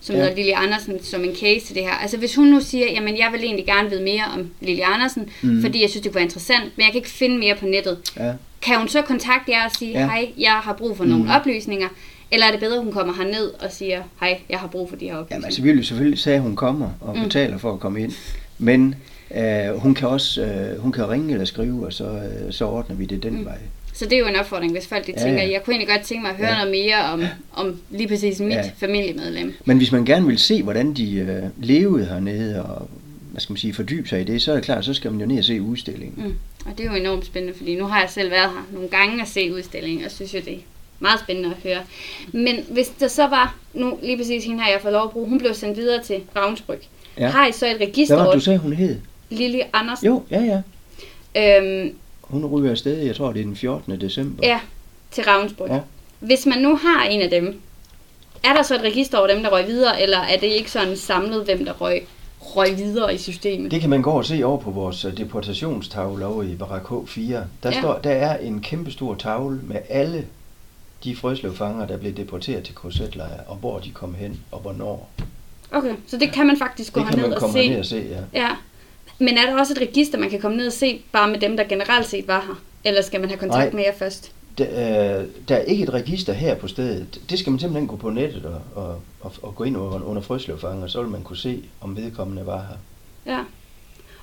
som 0.00 0.14
Ja. 0.14 0.20
hedder 0.20 0.36
Lille 0.36 0.56
Andersen, 0.56 1.04
som 1.04 1.24
en 1.24 1.34
case 1.36 1.66
til 1.66 1.74
det 1.74 1.82
her. 1.82 1.92
Altså 1.94 2.16
hvis 2.16 2.34
hun 2.34 2.46
nu 2.46 2.60
siger, 2.60 2.86
jamen 2.86 3.18
jeg 3.18 3.28
vil 3.32 3.44
egentlig 3.44 3.66
gerne 3.66 3.90
vide 3.90 4.02
mere 4.02 4.22
om 4.34 4.50
Lille 4.60 4.84
Andersen, 4.84 5.30
mm. 5.42 5.62
fordi 5.62 5.82
jeg 5.82 5.90
synes, 5.90 6.02
det 6.02 6.10
kunne 6.10 6.14
være 6.14 6.24
interessant, 6.24 6.64
men 6.76 6.84
jeg 6.84 6.92
kan 6.92 6.96
ikke 6.98 7.08
finde 7.10 7.38
mere 7.38 7.54
på 7.54 7.66
nettet. 7.66 7.98
Ja. 8.16 8.32
Kan 8.62 8.78
hun 8.78 8.88
så 8.88 9.02
kontakte 9.02 9.52
jer 9.52 9.64
og 9.64 9.70
sige, 9.78 9.92
Ja. 9.92 10.06
hej, 10.06 10.28
jeg 10.38 10.52
har 10.52 10.72
brug 10.72 10.96
for 10.96 11.04
nogle 11.04 11.34
oplysninger, 11.34 11.88
eller 12.30 12.46
er 12.46 12.50
det 12.50 12.60
bedre, 12.60 12.76
at 12.76 12.82
hun 12.84 12.92
kommer 12.92 13.14
herned 13.14 13.50
og 13.60 13.72
siger, 13.72 14.02
hej, 14.20 14.38
jeg 14.50 14.58
har 14.58 14.66
brug 14.66 14.88
for 14.88 14.96
de 14.96 15.04
her 15.04 15.16
oplysninger? 15.16 15.36
Jamen 15.36 15.44
altså, 15.44 15.62
vil 15.62 15.76
jo 15.76 15.82
selvfølgelig 15.82 16.18
sige, 16.18 16.34
at 16.34 16.40
hun 16.42 16.56
kommer 16.56 16.90
og 17.00 17.16
Mm. 17.16 17.22
betaler 17.22 17.58
for 17.58 17.72
at 17.72 17.80
komme 17.80 18.00
ind. 18.02 18.12
Men 18.58 18.94
øh, 19.34 19.76
hun 19.78 19.94
kan 19.94 20.08
også 20.08 20.42
øh, 20.44 20.78
hun 20.80 20.92
kan 20.92 21.08
ringe 21.10 21.32
eller 21.32 21.44
skrive, 21.46 21.86
og 21.86 21.92
så, 21.92 22.04
øh, 22.04 22.52
så 22.52 22.64
ordner 22.66 22.96
vi 22.96 23.04
det 23.04 23.22
den 23.22 23.38
Mm. 23.38 23.44
vej. 23.44 23.58
Så 23.94 24.04
det 24.04 24.12
er 24.12 24.18
jo 24.18 24.26
en 24.26 24.36
opfordring, 24.36 24.72
hvis 24.72 24.86
folk 24.86 25.06
de 25.06 25.12
Ja, 25.16 25.22
tænker, 25.22 25.42
ja. 25.42 25.50
jeg 25.50 25.62
kunne 25.64 25.74
egentlig 25.74 25.96
godt 25.96 26.06
tænke 26.06 26.22
mig 26.22 26.30
at 26.30 26.36
høre 26.36 26.48
Ja. 26.48 26.54
noget 26.54 26.70
mere 26.70 27.04
om, 27.12 27.22
om 27.54 27.80
lige 27.90 28.08
præcis 28.08 28.40
mit 28.40 28.52
Ja. 28.54 28.70
familiemedlem. 28.76 29.54
Men 29.64 29.76
hvis 29.76 29.92
man 29.92 30.04
gerne 30.04 30.26
vil 30.26 30.38
se, 30.38 30.62
hvordan 30.62 30.94
de 30.94 31.14
øh, 31.18 31.42
levede 31.66 32.04
hernede, 32.06 32.62
og 32.64 32.88
hvad 33.30 33.40
skal 33.40 33.52
man 33.52 33.58
sige, 33.58 33.74
fordybe 33.74 34.08
sig 34.08 34.20
i 34.20 34.24
det, 34.24 34.42
så 34.42 34.50
er 34.50 34.54
det 34.54 34.64
klart, 34.64 34.84
så 34.84 34.94
skal 34.94 35.10
man 35.12 35.20
jo 35.20 35.26
ned 35.26 35.38
og 35.38 35.44
se 35.44 35.62
udstillingen. 35.62 36.24
Mm. 36.26 36.34
Og 36.66 36.78
det 36.78 36.86
er 36.86 36.90
jo 36.90 36.96
enormt 36.96 37.26
spændende, 37.26 37.56
fordi 37.58 37.76
nu 37.76 37.84
har 37.86 38.00
jeg 38.00 38.10
selv 38.10 38.30
været 38.30 38.50
her 38.50 38.66
nogle 38.72 38.88
gange 38.88 39.22
og 39.22 39.28
se 39.28 39.54
udstillingen, 39.54 40.04
og 40.04 40.10
synes 40.10 40.34
jo, 40.34 40.38
det 40.44 40.52
er 40.54 40.58
meget 41.00 41.20
spændende 41.20 41.48
at 41.50 41.56
høre. 41.70 41.80
Men 42.32 42.56
hvis 42.70 42.88
der 43.00 43.08
så 43.08 43.22
var, 43.26 43.56
nu 43.74 43.98
lige 44.02 44.16
præcis 44.16 44.44
hende 44.44 44.62
her, 44.64 44.70
jeg 44.72 44.80
får 44.82 44.90
lov 44.90 45.04
at 45.04 45.10
bruge, 45.10 45.28
hun 45.28 45.38
blev 45.38 45.54
sendt 45.54 45.76
videre 45.76 46.02
til 46.02 46.20
Ravnsbryg. 46.36 46.78
Ja. 47.18 47.28
Har 47.28 47.46
I 47.46 47.52
så 47.52 47.66
et 47.66 47.76
Hvad 47.76 47.86
register 47.86 48.16
var 48.16 48.24
det, 48.24 48.34
du 48.34 48.40
sagde, 48.40 48.58
hun 48.58 48.72
hed? 48.72 48.96
Lille 49.30 49.62
Andersen? 49.76 50.06
Jo, 50.06 50.22
ja, 50.30 50.40
ja. 50.42 50.62
Øhm, 51.60 51.94
Hun 52.22 52.46
ryger 52.46 52.70
afsted, 52.70 52.98
jeg 52.98 53.16
tror, 53.16 53.32
det 53.32 53.40
er 53.40 53.44
den 53.44 53.56
14. 53.56 54.00
december. 54.00 54.46
ja, 54.48 54.60
til 55.10 55.24
Ravnsbryg. 55.24 55.70
Ja. 55.70 55.80
Hvis 56.20 56.46
man 56.46 56.58
nu 56.58 56.76
har 56.76 57.04
en 57.04 57.20
af 57.20 57.30
dem, 57.30 57.60
er 58.44 58.52
der 58.54 58.62
så 58.62 58.74
et 58.74 58.80
register 58.82 59.18
over 59.18 59.26
dem, 59.26 59.42
der 59.42 59.50
røg 59.52 59.66
videre, 59.66 60.02
eller 60.02 60.18
er 60.18 60.38
det 60.38 60.46
ikke 60.46 60.70
sådan 60.70 60.96
samlet, 60.96 61.44
hvem 61.44 61.64
der 61.64 61.72
røg, 61.72 62.02
røg 62.40 62.76
videre 62.76 63.14
i 63.14 63.18
systemet? 63.18 63.70
Det 63.70 63.80
kan 63.80 63.90
man 63.90 64.02
gå 64.02 64.10
og 64.10 64.24
se 64.24 64.44
over 64.44 64.58
på 64.58 64.70
vores 64.70 65.04
øh, 65.04 65.16
deportationstavle 65.16 66.26
over 66.26 66.42
i 66.42 66.54
Barak 66.54 66.82
H4. 66.82 67.20
Der, 67.22 67.44
Ja. 67.64 67.78
står, 67.80 67.98
der 67.98 68.10
er 68.10 68.38
en 68.38 68.60
kæmpe 68.60 68.90
stor 68.90 69.14
tavle 69.14 69.60
med 69.64 69.76
alle 69.88 70.26
de 71.04 71.16
frøslevfanger, 71.16 71.86
der 71.86 71.96
blev 71.96 72.12
deporteret 72.12 72.64
til 72.64 72.74
korsetlejre, 72.74 73.40
og 73.46 73.56
hvor 73.56 73.78
de 73.78 73.90
kom 73.90 74.14
hen, 74.14 74.40
og 74.50 74.60
hvornår. 74.60 75.10
Okay, 75.72 75.94
så 76.06 76.16
det 76.16 76.32
kan 76.32 76.46
man 76.46 76.58
faktisk 76.58 76.92
gå 76.92 77.00
det 77.00 77.08
kan 77.08 77.18
herned 77.18 77.28
man 77.28 77.34
og 77.36 77.40
komme 77.40 77.52
se. 77.62 77.68
ned 77.68 77.78
og 77.78 77.86
se, 77.86 78.06
ja. 78.10 78.40
Ja. 78.40 78.48
Men 79.18 79.38
er 79.38 79.46
der 79.46 79.58
også 79.58 79.72
et 79.72 79.80
register, 79.80 80.18
man 80.18 80.30
kan 80.30 80.40
komme 80.40 80.56
ned 80.56 80.66
og 80.66 80.72
se, 80.72 81.00
bare 81.12 81.30
med 81.30 81.38
dem, 81.38 81.56
der 81.56 81.64
generelt 81.64 82.06
set 82.06 82.28
var 82.28 82.40
her? 82.40 82.62
Eller 82.84 83.02
skal 83.02 83.20
man 83.20 83.28
have 83.28 83.38
kontakt 83.38 83.72
Nej. 83.72 83.76
med 83.76 83.84
jer 83.84 83.98
først? 83.98 84.32
Der, 84.58 85.18
øh, 85.20 85.26
der 85.48 85.56
er 85.56 85.62
ikke 85.62 85.82
et 85.82 85.92
register 85.92 86.32
her 86.32 86.54
på 86.54 86.68
stedet. 86.68 87.20
Det 87.30 87.38
skal 87.38 87.50
man 87.50 87.58
simpelthen 87.58 87.88
gå 87.88 87.96
på 87.96 88.10
nettet 88.10 88.44
og, 88.44 88.60
og, 88.74 89.00
og, 89.20 89.32
og 89.42 89.54
gå 89.56 89.64
ind 89.64 89.76
under, 89.76 90.06
under 90.06 90.22
frøslevfanger, 90.22 90.86
så 90.86 91.02
vil 91.02 91.10
man 91.10 91.22
kunne 91.22 91.36
se, 91.36 91.62
om 91.80 91.96
vedkommende 91.96 92.46
var 92.46 92.58
her. 92.58 92.76
Ja. 93.34 93.40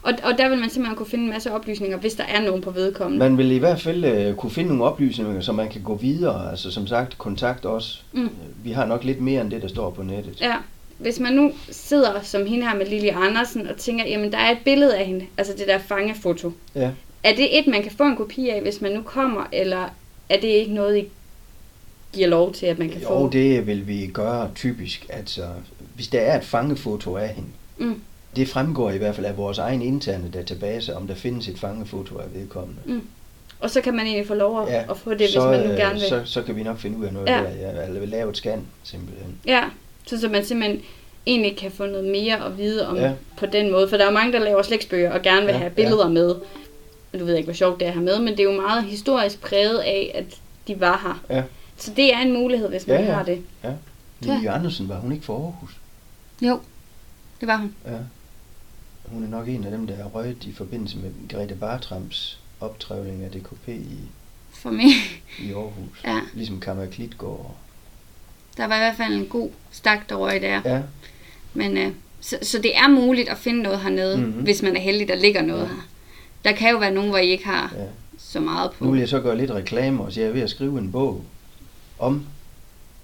Og, 0.03 0.13
og 0.23 0.38
der 0.38 0.49
vil 0.49 0.58
man 0.58 0.69
simpelthen 0.69 0.97
kunne 0.97 1.10
finde 1.10 1.23
en 1.23 1.29
masse 1.29 1.51
oplysninger, 1.51 1.97
hvis 1.97 2.13
der 2.13 2.23
er 2.23 2.41
nogen 2.41 2.62
på 2.62 2.71
vedkommende. 2.71 3.19
Man 3.19 3.38
vil 3.38 3.51
i 3.51 3.58
hvert 3.58 3.82
fald 3.82 4.06
øh, 4.06 4.36
kunne 4.36 4.51
finde 4.51 4.69
nogle 4.69 4.84
oplysninger, 4.84 5.41
så 5.41 5.51
man 5.51 5.69
kan 5.69 5.82
gå 5.82 5.95
videre. 5.95 6.51
Altså 6.51 6.71
som 6.71 6.88
sagt, 6.88 7.17
kontakt 7.17 7.65
os. 7.65 8.06
Mm. 8.12 8.29
Vi 8.63 8.71
har 8.71 8.86
nok 8.86 9.03
lidt 9.03 9.21
mere 9.21 9.41
end 9.41 9.51
det, 9.51 9.62
der 9.62 9.67
står 9.67 9.89
på 9.89 10.03
nettet. 10.03 10.41
Ja. 10.41 10.56
Hvis 10.97 11.19
man 11.19 11.34
nu 11.34 11.51
sidder 11.71 12.21
som 12.21 12.45
hende 12.45 12.67
her 12.69 12.75
med 12.75 12.86
Lille 12.86 13.13
Andersen 13.13 13.67
og 13.67 13.77
tænker, 13.77 14.06
jamen 14.06 14.32
der 14.32 14.38
er 14.38 14.51
et 14.51 14.58
billede 14.65 14.97
af 14.97 15.06
hende, 15.06 15.25
altså 15.38 15.53
det 15.58 15.67
der 15.67 15.77
fangefoto. 15.79 16.51
Ja. 16.75 16.89
Er 17.23 17.36
det 17.36 17.60
et, 17.60 17.67
man 17.67 17.84
kan 17.84 17.91
få 17.91 18.03
en 18.03 18.15
kopi 18.15 18.49
af, 18.49 18.62
hvis 18.62 18.82
man 18.82 18.91
nu 18.91 19.01
kommer, 19.01 19.43
eller 19.51 19.89
er 20.29 20.39
det 20.39 20.47
ikke 20.47 20.73
noget, 20.73 20.97
I 20.97 21.08
giver 22.13 22.27
lov 22.27 22.53
til, 22.53 22.65
at 22.65 22.79
man 22.79 22.89
kan 22.89 23.01
Jo, 23.01 23.08
få? 23.08 23.29
det 23.29 23.67
vil 23.67 23.88
vi 23.88 24.08
gøre 24.13 24.49
typisk. 24.56 25.06
Altså, 25.10 25.43
hvis 25.95 26.08
der 26.08 26.19
er 26.19 26.38
et 26.38 26.43
fangefoto 26.45 27.17
af 27.17 27.27
hende, 27.29 27.49
Mm. 27.77 28.01
det 28.36 28.47
fremgår 28.49 28.91
i 28.91 28.97
hvert 28.97 29.15
fald 29.15 29.25
af 29.25 29.38
vores 29.38 29.58
egen 29.58 29.82
interne 29.82 30.29
database, 30.34 30.95
om 30.95 31.08
der 31.08 31.15
findes 31.15 31.47
et 31.47 31.60
fangefoto 31.60 32.17
af 32.17 32.25
vedkommende. 32.34 33.01
Og 33.60 33.69
så 33.69 33.82
kan 33.82 33.93
man 33.95 34.06
egentlig 34.06 34.27
få 34.27 34.34
lov 34.34 34.62
at, 34.62 34.67
Ja, 34.73 34.84
at 34.91 34.97
få 34.97 35.10
det, 35.10 35.17
hvis 35.19 35.29
så, 35.29 35.49
man 35.51 35.60
nu 35.60 35.71
øh, 35.71 35.77
gerne 35.77 35.93
vil. 35.99 36.10
Så, 36.10 36.21
så 36.25 36.41
kan 36.41 36.56
vi 36.56 36.63
nok 36.63 36.77
finde 36.79 36.97
ud 36.97 37.06
af 37.06 37.13
noget 37.13 37.27
Ja. 37.27 37.34
der, 37.38 37.49
ja, 37.49 37.86
eller 37.88 38.06
lave 38.06 38.29
et 38.29 38.38
scan, 38.38 38.62
simpelthen. 38.84 39.36
Ja, 39.45 39.63
så, 40.05 40.19
så 40.19 40.29
man 40.29 40.45
simpelthen 40.45 40.81
egentlig 41.25 41.57
kan 41.57 41.71
få 41.71 41.85
noget 41.85 42.05
mere 42.05 42.45
at 42.45 42.57
vide 42.57 42.87
om 42.87 42.95
Ja. 42.95 43.03
ja. 43.07 43.13
på 43.37 43.45
den 43.45 43.71
måde. 43.71 43.89
For 43.89 43.97
der 43.97 44.03
er 44.03 44.07
jo 44.09 44.13
mange, 44.13 44.33
der 44.33 44.39
laver 44.39 44.61
slægtsbøger 44.61 45.11
og 45.11 45.21
gerne 45.21 45.45
vil 45.45 45.51
Ja, 45.53 45.57
have 45.57 45.69
billeder 45.71 46.03
ja. 46.05 46.09
med. 46.11 46.29
Og 47.13 47.19
du 47.19 47.25
ved 47.25 47.35
ikke, 47.35 47.45
hvor 47.47 47.53
sjovt 47.53 47.79
det 47.79 47.85
er 47.85 47.89
at 47.89 47.93
have 47.93 48.05
med, 48.05 48.19
men 48.19 48.27
det 48.27 48.39
er 48.39 48.43
jo 48.53 48.61
meget 48.61 48.83
historisk 48.83 49.41
præget 49.41 49.77
af, 49.79 50.11
at 50.15 50.25
de 50.67 50.79
var 50.79 51.19
her. 51.29 51.37
Ja. 51.37 51.43
Så 51.77 51.91
det 51.95 52.13
er 52.13 52.19
en 52.19 52.33
mulighed, 52.33 52.69
hvis 52.69 52.87
man 52.87 52.99
Ja, 52.99 53.05
ja. 53.05 53.11
har 53.13 53.23
det. 53.23 53.41
Lille 54.21 54.49
Andersen, 54.49 54.89
var 54.89 54.99
hun 54.99 55.11
ikke 55.11 55.25
fra 55.25 55.33
Aarhus? 55.33 55.71
Jo, 56.41 56.59
det 57.39 57.47
var 57.47 57.57
hun. 57.57 57.75
Ja. 57.85 57.97
Hun 59.05 59.23
er 59.23 59.27
nok 59.27 59.47
en 59.47 59.63
af 59.63 59.71
dem, 59.71 59.87
der 59.87 59.93
er 59.95 60.05
røget 60.05 60.43
i 60.45 60.51
forbindelse 60.53 60.97
med 60.97 61.11
Grete 61.29 61.55
Bartrams 61.55 62.39
optrævling 62.61 63.23
af 63.23 63.31
DKP 63.31 63.67
i, 63.67 63.97
For 64.53 64.69
mig. 64.69 64.85
i 65.39 65.51
Aarhus. 65.53 66.03
Ja, 66.05 66.19
Ligesom 66.33 66.59
Kammer 66.59 66.85
Klitgaard. 66.85 67.55
Der 68.57 68.67
var 68.67 68.75
i 68.75 68.79
hvert 68.79 68.95
fald 68.97 69.13
en 69.13 69.25
god 69.25 69.49
stak, 69.71 70.09
der 70.09 70.15
røg 70.15 70.41
der. 70.41 70.61
Ja, 70.65 70.81
Men, 71.53 71.77
øh, 71.77 71.91
så, 72.21 72.37
så 72.41 72.57
det 72.57 72.77
er 72.77 72.87
muligt 72.87 73.29
at 73.29 73.37
finde 73.37 73.61
noget 73.63 73.79
hernede, 73.79 74.17
Mhm. 74.17 74.25
mm-hmm. 74.27 74.43
hvis 74.43 74.61
man 74.61 74.75
er 74.75 74.81
heldig, 74.81 75.07
der 75.07 75.15
ligger 75.15 75.41
noget 75.41 75.61
Ja. 75.61 75.67
her. 75.67 75.87
Der 76.45 76.51
kan 76.51 76.71
jo 76.71 76.77
være 76.77 76.91
nogen, 76.91 77.09
hvor 77.09 77.17
I 77.19 77.27
ikke 77.29 77.45
har 77.45 77.73
ja. 77.77 77.83
så 78.17 78.39
meget 78.39 78.71
på. 78.71 78.85
Nu 78.85 78.91
vil 78.91 78.99
jeg 78.99 79.09
så 79.09 79.19
gøre 79.19 79.37
lidt 79.37 79.51
reklame, 79.51 80.03
og 80.03 80.11
så 80.13 80.19
jeg 80.21 80.29
er 80.29 80.33
ved 80.33 80.41
at 80.41 80.49
skrive 80.49 80.79
en 80.79 80.91
bog 80.91 81.23
om 81.99 82.25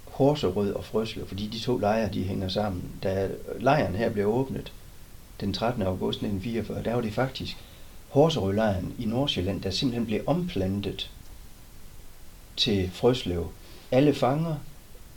Horserød 0.06 0.74
og 0.74 0.86
Frøslev, 0.86 1.28
fordi 1.28 1.48
de 1.48 1.60
to 1.60 1.78
lejre, 1.78 2.10
de 2.14 2.24
hænger 2.24 2.48
sammen. 2.50 2.84
Da 3.04 3.28
lejren 3.60 3.96
her 3.96 4.10
blev 4.10 4.28
åbnet 4.28 4.72
den 5.42 5.54
13. 5.54 5.82
august 5.84 6.18
1944, 6.18 6.84
der 6.84 6.94
var 6.94 7.02
det 7.02 7.14
faktisk 7.14 7.58
Horserødlejren 8.10 8.94
i 9.00 9.06
Nordsjælland, 9.06 9.62
der 9.62 9.70
simpelthen 9.70 10.06
blev 10.06 10.22
omplantet 10.26 11.10
til 12.58 12.90
Frøslev. 12.94 13.48
Alle 13.92 14.14
fanger, 14.14 14.56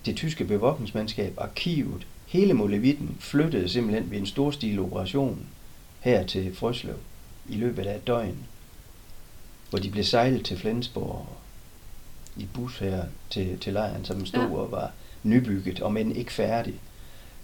det 0.07 0.17
tyske 0.17 0.45
bevogtningsmandskab, 0.45 1.35
arkivet, 1.37 2.07
hele 2.27 2.55
Molevitten 2.55 3.17
flyttede 3.21 3.69
simpelthen 3.69 4.11
ved 4.11 4.19
en 4.19 4.27
storstil 4.27 4.79
operation 4.79 5.47
her 6.01 6.27
til 6.27 6.57
Frøslev 6.57 6.97
i 7.49 7.57
løbet 7.57 7.87
af 7.87 7.97
et 7.97 8.07
døgn, 8.07 8.37
hvor 9.71 9.79
de 9.79 9.91
blev 9.91 10.05
sejlet 10.05 10.45
til 10.45 10.59
Flensborg 10.59 11.27
i 12.37 12.47
bus 12.55 12.79
her 12.79 13.05
til, 13.31 13.59
til 13.59 13.73
lejren, 13.73 14.05
som 14.05 14.27
stod 14.27 14.43
ja. 14.43 14.57
og 14.57 14.73
var 14.73 14.91
nybygget, 15.23 15.81
og 15.81 15.93
men 15.93 16.17
ikke 16.17 16.33
færdig. 16.33 16.75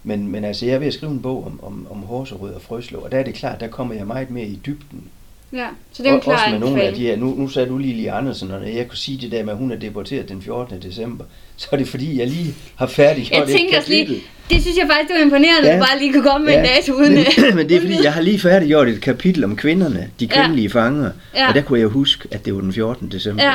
Men, 0.02 0.28
men 0.28 0.44
altså, 0.44 0.66
jeg 0.66 0.74
er 0.74 0.78
ved 0.78 0.86
at 0.86 0.94
skrive 0.94 1.12
en 1.12 1.22
bog 1.22 1.46
om, 1.46 1.64
om, 1.64 1.86
om 1.90 2.02
Horserød 2.02 2.54
og 2.54 2.62
Frøslev, 2.62 3.02
og 3.02 3.12
der 3.12 3.18
er 3.18 3.22
det 3.22 3.34
klart, 3.34 3.60
der 3.60 3.68
kommer 3.68 3.94
jeg 3.94 4.06
meget 4.06 4.30
mere 4.30 4.46
i 4.46 4.60
dybden. 4.66 5.10
Ja, 5.52 5.66
så 5.92 6.02
det 6.02 6.08
er 6.08 6.14
jo 6.14 6.20
klart 6.20 6.38
Også 6.38 6.50
med 6.50 6.58
nogle 6.58 6.82
af 6.82 6.94
de 6.94 7.00
her, 7.00 7.16
nu, 7.16 7.34
nu 7.34 7.48
sagde 7.48 7.68
du 7.68 7.78
lige 7.78 7.94
lige 7.94 8.12
Andersen, 8.12 8.50
og 8.50 8.74
jeg 8.74 8.88
kunne 8.88 8.98
sige 8.98 9.18
det 9.20 9.32
der 9.32 9.44
med, 9.44 9.52
at 9.52 9.58
hun 9.58 9.72
er 9.72 9.76
deporteret 9.76 10.28
den 10.28 10.42
14. 10.42 10.82
december, 10.82 11.24
så 11.56 11.68
er 11.72 11.76
det 11.76 11.88
fordi, 11.88 12.18
jeg 12.18 12.26
lige 12.26 12.54
har 12.76 12.86
færdiggjort 12.86 13.48
jeg 13.48 13.56
tænker 13.56 13.78
et 13.78 13.88
Lige, 13.88 14.22
det 14.50 14.62
synes 14.62 14.76
jeg 14.76 14.86
faktisk, 14.90 15.08
det 15.08 15.16
var 15.16 15.22
imponerende, 15.22 15.68
ja. 15.68 15.74
at 15.74 15.80
du 15.80 15.86
bare 15.86 15.98
lige 15.98 16.12
kunne 16.12 16.22
komme 16.22 16.44
med 16.46 16.54
ja. 16.54 16.60
en 16.60 16.66
dato 16.66 16.92
uden... 16.92 17.14
Men, 17.14 17.24
men 17.56 17.68
det 17.68 17.76
er 17.76 17.80
fordi, 17.80 18.02
jeg 18.02 18.12
har 18.12 18.20
lige 18.20 18.38
færdiggjort 18.38 18.88
et 18.88 19.00
kapitel 19.00 19.44
om 19.44 19.56
kvinderne, 19.56 20.10
de 20.20 20.28
kvindelige 20.28 20.70
ja. 20.74 20.80
fanger, 20.80 21.10
ja. 21.34 21.48
og 21.48 21.54
der 21.54 21.62
kunne 21.62 21.80
jeg 21.80 21.88
huske, 21.88 22.28
at 22.30 22.44
det 22.44 22.54
var 22.54 22.60
den 22.60 22.72
14. 22.72 23.08
december. 23.08 23.44
Ja. 23.44 23.54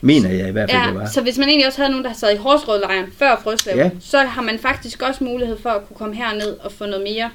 Mener 0.00 0.30
jeg 0.30 0.48
i 0.48 0.52
hvert 0.52 0.70
fald, 0.70 0.82
ja, 0.82 0.88
det 0.88 1.00
var. 1.00 1.06
Så 1.06 1.20
hvis 1.22 1.38
man 1.38 1.48
egentlig 1.48 1.66
også 1.66 1.78
havde 1.78 1.90
nogen, 1.90 2.04
der 2.04 2.12
sad 2.12 2.34
i 2.34 2.36
Horsrødlejren 2.36 3.06
før 3.18 3.40
Frøslev, 3.42 3.76
ja. 3.76 3.90
så 4.00 4.18
har 4.18 4.42
man 4.42 4.58
faktisk 4.58 5.02
også 5.02 5.24
mulighed 5.24 5.56
for 5.62 5.70
at 5.70 5.88
kunne 5.88 5.96
komme 5.96 6.16
herned 6.16 6.56
og 6.60 6.72
få 6.72 6.86
noget 6.86 7.02
mere 7.02 7.30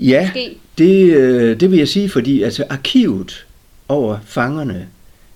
Ja, 0.00 0.30
det, 0.78 1.16
øh, 1.16 1.60
det 1.60 1.70
vil 1.70 1.78
jeg 1.78 1.88
sige, 1.88 2.08
fordi 2.08 2.42
altså 2.42 2.64
arkivet 2.70 3.46
over 3.88 4.18
fangerne, 4.24 4.88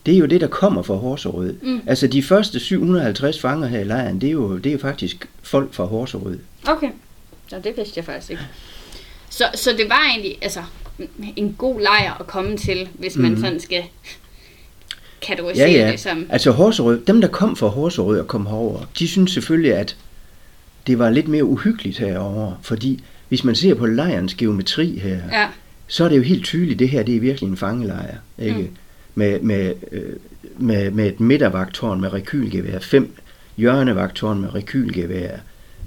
det 0.07 0.14
er 0.14 0.18
jo 0.18 0.27
det, 0.27 0.40
der 0.40 0.46
kommer 0.46 0.83
fra 0.83 0.94
Horserød. 0.94 1.55
Mm. 1.62 1.81
Altså 1.87 2.07
de 2.07 2.22
første 2.22 2.61
750 2.61 3.40
fanger 3.40 3.68
her 3.68 3.81
i 3.81 3.85
lejren, 3.85 4.20
det 4.20 4.27
er 4.27 4.33
jo, 4.33 4.59
det 4.59 4.72
er 4.72 4.79
faktisk 4.79 5.29
folk 5.42 5.74
fra 5.74 5.85
Horserød. 5.85 6.38
Okay, 6.66 6.90
ja, 7.53 7.57
det 7.57 7.77
vidste 7.77 7.92
jeg 7.96 8.05
faktisk 8.05 8.31
ikke. 8.31 8.42
Så, 9.31 9.44
så 9.55 9.70
det 9.70 9.88
var 9.88 10.07
egentlig 10.11 10.38
altså, 10.42 10.61
en 11.37 11.55
god 11.59 11.81
lejr 11.81 12.20
at 12.20 12.27
komme 12.27 12.57
til, 12.57 12.88
hvis 12.94 13.16
man 13.16 13.31
mm. 13.31 13.40
sådan 13.40 13.61
skal 13.61 13.83
kategorisere 15.22 15.70
ja, 15.70 15.85
ja. 15.85 15.92
det 15.92 16.00
som... 16.00 16.27
Altså 16.29 16.50
Horserød, 16.50 17.00
dem 17.07 17.20
der 17.20 17.29
kom 17.29 17.57
fra 17.57 17.68
Horserød 17.68 18.20
og 18.20 18.27
kom 18.27 18.46
herover, 18.46 18.81
de 18.98 19.09
synes 19.09 19.33
selvfølgelig, 19.33 19.74
at 19.74 19.96
det 20.87 20.98
var 20.98 21.11
lidt 21.11 21.29
mere 21.29 21.44
uhyggeligt 21.44 21.98
herover, 21.98 22.53
fordi 22.62 23.03
hvis 23.29 23.45
man 23.45 23.55
ser 23.55 23.75
på 23.75 23.87
lejrens 23.87 24.35
geometri 24.35 24.99
her, 24.99 25.19
ja. 25.33 25.49
så 25.87 26.05
er 26.05 26.09
det 26.09 26.17
jo 26.17 26.23
helt 26.23 26.45
tydeligt, 26.45 26.79
det 26.79 26.89
her 26.89 27.03
det 27.03 27.17
er 27.17 27.21
virkelig 27.21 27.49
en 27.49 27.57
fangelejr. 27.57 28.17
Ikke? 28.39 28.59
Mm. 28.59 28.69
Med, 29.15 29.41
med, 29.41 29.75
øh, 29.93 30.03
med, 30.59 30.91
med 30.91 31.07
et 31.07 31.21
midtervagtårn 31.21 32.01
med 32.01 32.13
rekylgevær, 32.13 32.79
fem 32.79 33.17
hjørnevagtårn 33.57 34.41
med 34.41 34.55
rekylgevær, 34.55 35.37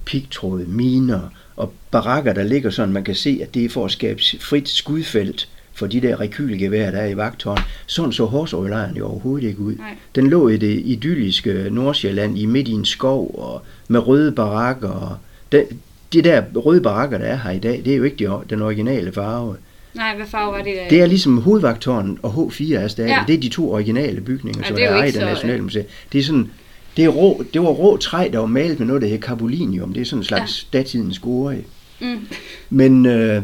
pigtråd, 0.05 0.65
miner 0.65 1.33
og 1.55 1.73
barakker, 1.91 2.33
der 2.33 2.43
ligger 2.43 2.69
sådan, 2.69 2.93
man 2.93 3.03
kan 3.03 3.15
se, 3.15 3.39
at 3.41 3.53
det 3.53 3.65
er 3.65 3.69
for 3.69 3.85
at 3.85 3.91
skabe 3.91 4.21
frit 4.39 4.69
skudfelt 4.69 5.49
for 5.73 5.87
de 5.87 6.01
der 6.01 6.19
rekylgevær, 6.19 6.91
der 6.91 6.97
er 6.97 7.07
i 7.07 7.17
vagtårn. 7.17 7.57
Sådan 7.85 8.11
så 8.11 8.25
Horsøjlejren 8.25 8.95
jo 8.95 9.07
overhovedet 9.07 9.47
ikke 9.47 9.59
ud. 9.59 9.75
Nej. 9.75 9.95
Den 10.15 10.29
lå 10.29 10.47
i 10.47 10.57
det 10.57 10.81
idylliske 10.85 11.67
Nordsjælland 11.71 12.37
i 12.37 12.45
midt 12.45 12.67
i 12.67 12.71
en 12.71 12.85
skov 12.85 13.35
og 13.39 13.61
med 13.87 14.07
røde 14.07 14.31
barakker. 14.31 14.89
Og 14.89 15.17
den, 15.51 15.65
de 16.13 16.21
der 16.21 16.43
røde 16.55 16.81
barakker, 16.81 17.17
der 17.17 17.25
er 17.25 17.35
her 17.35 17.51
i 17.51 17.59
dag, 17.59 17.81
det 17.85 17.93
er 17.93 17.97
jo 17.97 18.03
ikke 18.03 18.17
de, 18.17 18.39
den 18.49 18.61
originale 18.61 19.11
farve. 19.11 19.55
Nej, 19.93 20.15
hvad 20.15 20.25
farve 20.25 20.51
var 20.51 20.61
det 20.61 20.75
der? 20.75 20.89
Det 20.89 21.01
er 21.01 21.05
ligesom 21.05 21.37
hovedvagtårnen 21.37 22.19
og 22.23 22.33
H4 22.33 22.73
er 22.73 22.87
stadig. 22.87 23.09
Ja. 23.09 23.23
Det 23.27 23.35
er 23.35 23.39
de 23.39 23.49
to 23.49 23.71
originale 23.71 24.21
bygninger, 24.21 24.61
ja, 24.61 24.67
som 24.67 24.77
er, 24.79 25.03
i 25.03 25.11
det 25.11 25.21
nationale 25.21 25.61
museum. 25.61 25.85
Det 26.11 26.19
er 26.19 26.23
sådan, 26.23 26.51
det, 26.97 27.05
er 27.05 27.09
rå, 27.09 27.43
det 27.53 27.61
var 27.61 27.67
rå 27.67 27.97
træ, 27.97 28.29
der 28.33 28.39
var 28.39 28.45
malet 28.45 28.79
med 28.79 28.87
noget, 28.87 29.01
der 29.01 29.07
hedder 29.07 29.27
carbolinium. 29.27 29.93
Det 29.93 30.01
er 30.01 30.05
sådan 30.05 30.19
en 30.19 30.25
slags 30.25 30.67
ja. 30.73 30.77
datidens 30.77 31.19
gore. 31.19 31.55
Mm. 31.99 32.27
Men 32.69 33.05
øh, 33.05 33.41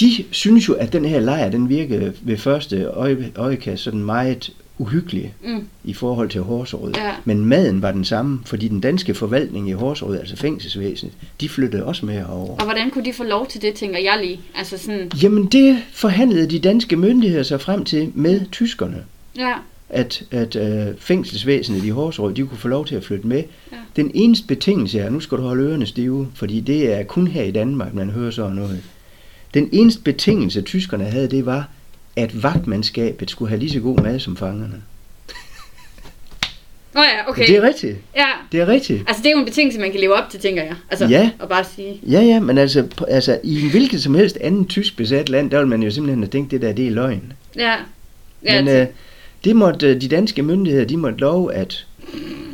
de 0.00 0.24
synes 0.30 0.68
jo, 0.68 0.74
at 0.74 0.92
den 0.92 1.04
her 1.04 1.20
lejr, 1.20 1.50
den 1.50 1.68
virker 1.68 2.10
ved 2.22 2.36
første 2.36 2.84
øje, 2.84 3.32
øjekast 3.36 3.82
sådan 3.82 4.04
meget 4.04 4.52
uhyggelig 4.82 5.34
mm. 5.44 5.66
i 5.84 5.94
forhold 5.94 6.30
til 6.30 6.40
Horserød. 6.40 6.92
Ja. 6.96 7.12
Men 7.24 7.44
maden 7.44 7.82
var 7.82 7.92
den 7.92 8.04
samme, 8.04 8.40
fordi 8.44 8.68
den 8.68 8.80
danske 8.80 9.14
forvaltning 9.14 9.68
i 9.68 9.72
Horserød, 9.72 10.18
altså 10.18 10.36
fængselsvæsenet, 10.36 11.12
de 11.40 11.48
flyttede 11.48 11.84
også 11.84 12.06
med 12.06 12.14
herover. 12.14 12.56
Og 12.56 12.64
hvordan 12.64 12.90
kunne 12.90 13.04
de 13.04 13.12
få 13.12 13.24
lov 13.24 13.46
til 13.46 13.62
det, 13.62 13.74
tænker 13.74 13.98
jeg 13.98 14.18
lige? 14.22 14.40
Altså 14.54 14.78
sådan... 14.78 15.10
Jamen 15.22 15.46
det 15.46 15.78
forhandlede 15.92 16.46
de 16.46 16.58
danske 16.58 16.96
myndigheder 16.96 17.42
sig 17.42 17.60
frem 17.60 17.84
til 17.84 18.12
med 18.14 18.40
tyskerne. 18.52 19.04
Ja. 19.36 19.52
At, 19.88 20.24
at 20.30 20.56
øh, 20.56 20.86
fængselsvæsenet 20.98 21.84
i 21.84 21.88
Horserød, 21.88 22.34
de 22.34 22.46
kunne 22.46 22.58
få 22.58 22.68
lov 22.68 22.86
til 22.86 22.94
at 22.94 23.04
flytte 23.04 23.26
med. 23.26 23.42
Ja. 23.72 23.76
Den 23.96 24.10
eneste 24.14 24.46
betingelse 24.46 24.98
er, 24.98 25.10
nu 25.10 25.20
skal 25.20 25.38
du 25.38 25.42
holde 25.42 25.64
ørerne 25.64 25.86
stive, 25.86 26.28
fordi 26.34 26.60
det 26.60 26.92
er 26.92 27.02
kun 27.02 27.26
her 27.26 27.42
i 27.42 27.50
Danmark, 27.50 27.94
man 27.94 28.10
hører 28.10 28.30
sådan 28.30 28.56
noget. 28.56 28.82
Den 29.54 29.68
eneste 29.72 30.02
betingelse, 30.02 30.62
tyskerne 30.62 31.04
havde, 31.04 31.28
det 31.30 31.46
var, 31.46 31.68
at 32.16 32.42
vagtmandskabet 32.42 33.30
skulle 33.30 33.48
have 33.48 33.58
lige 33.58 33.72
så 33.72 33.80
god 33.80 33.98
mad 33.98 34.20
som 34.20 34.36
fangerne. 34.36 34.82
Nå 36.94 37.00
oh 37.00 37.06
ja, 37.06 37.30
okay. 37.30 37.46
Det 37.46 37.56
er 37.56 37.62
rigtigt. 37.62 37.96
Ja. 38.16 38.26
Det 38.52 38.60
er 38.60 38.68
rigtigt. 38.68 39.04
Altså, 39.08 39.22
det 39.22 39.28
er 39.28 39.32
jo 39.32 39.38
en 39.38 39.44
betingelse, 39.44 39.80
man 39.80 39.90
kan 39.90 40.00
leve 40.00 40.14
op 40.14 40.30
til, 40.30 40.40
tænker 40.40 40.62
jeg. 40.62 40.74
Altså, 40.90 41.06
ja. 41.06 41.30
at 41.42 41.48
bare 41.48 41.64
sige. 41.64 42.00
Ja, 42.02 42.20
ja, 42.20 42.40
men 42.40 42.58
altså, 42.58 42.86
altså, 43.08 43.40
i 43.42 43.62
en 43.62 43.70
hvilket 43.70 44.02
som 44.02 44.14
helst 44.14 44.38
anden 44.40 44.66
tysk 44.66 44.96
besat 44.96 45.28
land, 45.28 45.50
der 45.50 45.58
vil 45.58 45.66
man 45.66 45.82
jo 45.82 45.90
simpelthen 45.90 46.22
have 46.22 46.30
tænkt, 46.30 46.50
det 46.50 46.62
der, 46.62 46.72
det 46.72 46.86
er 46.86 46.90
løgn. 46.90 47.32
Ja. 47.56 47.74
ja 48.44 48.62
men 48.62 48.76
øh, 48.76 48.86
det 49.44 49.56
måtte 49.56 49.86
øh, 49.86 50.00
de 50.00 50.08
danske 50.08 50.42
myndigheder, 50.42 50.84
de 50.84 50.96
måtte 50.96 51.18
love, 51.18 51.54
at, 51.54 51.86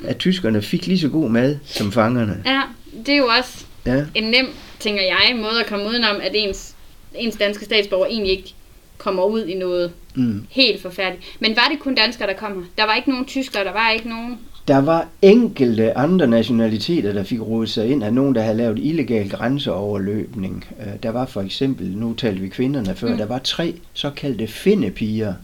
at 0.05 0.19
tyskerne 0.19 0.63
fik 0.63 0.87
lige 0.87 0.99
så 0.99 1.09
god 1.09 1.31
mad 1.31 1.57
som 1.65 1.93
fangerne. 1.93 2.43
Ja, 2.47 2.63
det 3.07 3.15
er 3.15 3.19
jo 3.19 3.27
også 3.39 3.65
ja. 3.87 4.05
en 4.15 4.25
nem, 4.25 4.47
tænker 4.79 5.03
jeg, 5.03 5.37
måde 5.37 5.61
at 5.61 5.67
komme 5.67 5.87
udenom, 5.87 6.17
at 6.23 6.31
ens, 6.35 6.75
ens 7.15 7.37
danske 7.37 7.65
statsborger 7.65 8.07
egentlig 8.07 8.33
ikke 8.33 8.55
kommer 8.99 9.25
ud 9.25 9.47
i 9.47 9.55
noget 9.55 9.93
mm. 10.15 10.47
helt 10.51 10.83
forfærdeligt. 10.83 11.37
Men 11.41 11.57
var 11.57 11.69
det 11.71 11.81
kun 11.81 11.95
danskere, 11.95 12.29
der 12.29 12.35
kommer? 12.35 12.63
Der 12.79 12.85
var 12.85 12.95
ikke 12.95 13.11
nogen 13.11 13.25
tyskere, 13.25 13.65
der 13.65 13.73
var 13.73 13.91
ikke 13.91 14.09
nogen... 14.09 14.39
Der 14.69 14.79
var 14.79 15.09
enkelte 15.23 15.99
andre 15.99 16.27
nationaliteter, 16.27 17.13
der 17.13 17.23
fik 17.23 17.41
rodet 17.41 17.71
sig 17.71 17.91
ind 17.91 18.05
af 18.05 18.15
nogen, 18.15 18.35
der 18.35 18.43
havde 18.43 18.57
lavet 18.57 18.79
illegal 18.79 19.31
grænseoverløbning. 19.31 20.65
Øh, 20.81 21.03
der 21.03 21.11
var 21.11 21.27
for 21.27 21.41
eksempel, 21.41 21.97
nu 21.97 22.15
talte 22.15 22.41
vi 22.41 22.49
kvinderne 22.49 22.97
før, 22.97 23.11
mm. 23.11 23.17
der 23.17 23.27
var 23.27 23.39
tre 23.39 23.75
såkaldte 23.93 24.47
finnepiger, 24.47 25.35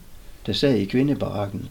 der 0.45 0.53
sad 0.53 0.75
i 0.75 0.85
kvindebarakken. 0.85 1.69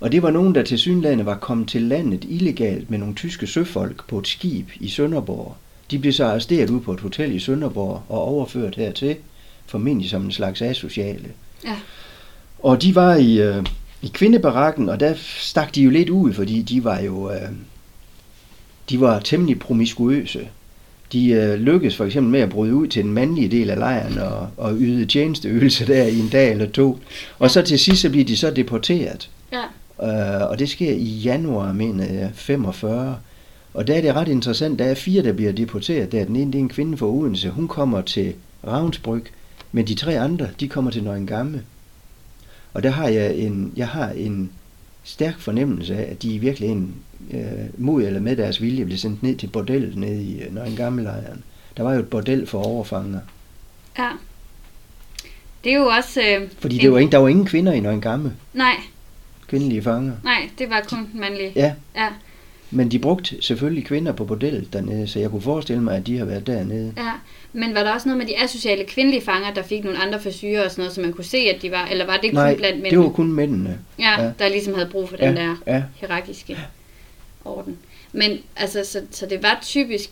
Og 0.00 0.12
det 0.12 0.22
var 0.22 0.30
nogen, 0.30 0.54
der 0.54 0.62
til 0.62 0.78
synlande 0.78 1.26
var 1.26 1.36
kommet 1.36 1.68
til 1.68 1.82
landet 1.82 2.24
illegalt 2.28 2.90
med 2.90 2.98
nogle 2.98 3.14
tyske 3.14 3.46
søfolk 3.46 4.08
på 4.08 4.18
et 4.18 4.26
skib 4.26 4.68
i 4.80 4.88
Sønderborg. 4.88 5.56
De 5.90 5.98
blev 5.98 6.12
så 6.12 6.24
arresteret 6.24 6.70
ud 6.70 6.80
på 6.80 6.92
et 6.92 7.00
hotel 7.00 7.32
i 7.32 7.38
Sønderborg 7.38 8.02
og 8.08 8.22
overført 8.22 8.76
hertil 8.76 9.16
formentlig 9.66 10.10
som 10.10 10.24
en 10.24 10.32
slags 10.32 10.62
asociale. 10.62 11.28
Ja. 11.64 11.76
Og 12.58 12.82
de 12.82 12.94
var 12.94 13.14
i, 13.14 13.40
øh, 13.40 13.64
i 14.02 14.10
kvindebarakken, 14.14 14.88
og 14.88 15.00
der 15.00 15.14
stak 15.16 15.74
de 15.74 15.82
jo 15.82 15.90
lidt 15.90 16.10
ud, 16.10 16.32
fordi 16.32 16.62
de 16.62 16.84
var 16.84 17.00
jo 17.00 17.30
øh, 17.30 17.48
de 18.90 19.00
var 19.00 19.18
temmelig 19.18 19.58
promiskuøse. 19.58 20.48
De 21.12 21.30
øh, 21.30 21.54
lykkedes 21.54 21.96
for 21.96 22.04
eksempel 22.04 22.32
med 22.32 22.40
at 22.40 22.50
bryde 22.50 22.74
ud 22.74 22.86
til 22.86 23.02
den 23.02 23.12
mandlige 23.12 23.48
del 23.48 23.70
af 23.70 23.78
lejren 23.78 24.18
og, 24.18 24.48
og 24.56 24.74
yde 24.78 25.06
tjenesteøvelse 25.06 25.86
der 25.92 26.04
i 26.04 26.18
en 26.18 26.28
dag 26.28 26.50
eller 26.50 26.70
to. 26.70 26.98
Og 27.38 27.50
så 27.50 27.62
til 27.62 27.78
sidst 27.78 28.02
så 28.02 28.10
bliver 28.10 28.24
de 28.24 28.36
så 28.36 28.50
deporteret. 28.50 29.30
Ja. 29.52 29.64
Øh, 30.02 30.50
og 30.50 30.58
det 30.58 30.68
sker 30.68 30.92
i 30.92 31.04
januar, 31.04 31.72
mener 31.72 32.12
jeg, 32.12 32.30
45. 32.34 33.16
Og 33.74 33.86
der 33.86 33.94
er 33.94 34.00
det 34.00 34.14
ret 34.14 34.28
interessant, 34.28 34.78
der 34.78 34.84
er 34.84 34.94
fire, 34.94 35.22
der 35.22 35.32
bliver 35.32 35.52
deporteret. 35.52 36.12
Der 36.12 36.24
den 36.24 36.36
ene, 36.36 36.52
det 36.52 36.58
er 36.58 36.62
en 36.62 36.68
kvinde 36.68 36.96
fra 36.96 37.06
Odense. 37.06 37.50
Hun 37.50 37.68
kommer 37.68 38.00
til 38.00 38.34
Ravnsbryg, 38.66 39.24
men 39.74 39.86
de 39.86 39.94
tre 39.94 40.18
andre, 40.18 40.48
de 40.60 40.68
kommer 40.68 40.90
til 40.90 41.04
Nøgen 41.04 41.26
Gamme. 41.26 41.62
Og 42.74 42.82
der 42.82 42.90
har 42.90 43.08
jeg 43.08 43.36
en, 43.36 43.72
jeg 43.76 43.88
har 43.88 44.08
en 44.08 44.50
stærk 45.04 45.40
fornemmelse 45.40 45.96
af, 45.96 46.10
at 46.10 46.22
de 46.22 46.38
virkelig 46.38 46.68
en, 46.68 46.94
øh, 47.30 47.40
mod 47.78 48.02
eller 48.02 48.20
med 48.20 48.36
deres 48.36 48.62
vilje 48.62 48.84
blev 48.84 48.98
sendt 48.98 49.22
ned 49.22 49.36
til 49.36 49.46
bordellet 49.46 49.96
nede 49.96 50.22
i 50.22 50.42
øh, 50.42 50.54
Nøgen 50.54 50.76
Gamme-lejren. 50.76 51.44
Der 51.76 51.82
var 51.82 51.92
jo 51.92 52.00
et 52.00 52.08
bordel 52.08 52.46
for 52.46 52.62
overfanger. 52.62 53.20
Ja. 53.98 54.10
Det 55.64 55.72
er 55.72 55.76
jo 55.76 55.86
også... 55.86 56.20
Øh, 56.20 56.48
Fordi 56.58 56.74
det 56.76 56.84
en... 56.84 56.92
var 56.92 56.98
ingen, 56.98 57.12
der 57.12 57.18
var 57.18 57.28
ingen 57.28 57.46
kvinder 57.46 57.72
i 57.72 57.80
Nøgen 57.80 58.00
Gamme. 58.00 58.32
Nej. 58.52 58.76
Kvindelige 59.46 59.82
fanger. 59.82 60.12
Nej, 60.24 60.50
det 60.58 60.70
var 60.70 60.84
kun 60.88 61.08
mandlige. 61.14 61.52
Ja. 61.56 61.74
ja. 61.96 62.08
Men 62.70 62.90
de 62.90 62.98
brugte 62.98 63.42
selvfølgelig 63.42 63.84
kvinder 63.84 64.12
på 64.12 64.24
bordellet 64.24 64.72
dernede, 64.72 65.06
så 65.08 65.18
jeg 65.18 65.30
kunne 65.30 65.42
forestille 65.42 65.82
mig, 65.82 65.96
at 65.96 66.06
de 66.06 66.18
har 66.18 66.24
været 66.24 66.46
dernede. 66.46 66.92
Ja, 66.96 67.10
men 67.52 67.74
var 67.74 67.82
der 67.82 67.92
også 67.92 68.08
noget 68.08 68.18
med 68.18 68.26
de 68.26 68.42
asociale 68.42 68.84
kvindelige 68.84 69.22
fanger, 69.22 69.54
der 69.54 69.62
fik 69.62 69.84
nogle 69.84 69.98
andre 69.98 70.20
forsyre 70.20 70.64
og 70.64 70.70
sådan 70.70 70.82
noget, 70.82 70.94
så 70.94 71.00
man 71.00 71.12
kunne 71.12 71.24
se, 71.24 71.36
at 71.38 71.62
de 71.62 71.70
var, 71.70 71.86
eller 71.86 72.06
var 72.06 72.16
det 72.16 72.30
kun 72.30 72.34
Nej, 72.34 72.56
blandt 72.56 72.76
mændene? 72.82 72.90
det 72.90 72.98
var 73.08 73.12
kun 73.12 73.32
mændene. 73.32 73.78
Ja, 73.98 74.22
ja, 74.22 74.30
der 74.38 74.48
ligesom 74.48 74.74
havde 74.74 74.88
brug 74.88 75.08
for 75.08 75.16
den 75.16 75.36
ja, 75.36 75.42
der 75.42 75.56
ja. 75.66 75.82
hierarkiske 75.96 76.58
orden. 77.44 77.76
Men 78.12 78.38
altså, 78.56 78.84
så, 78.84 79.00
så 79.10 79.26
det 79.26 79.42
var 79.42 79.58
typisk 79.62 80.10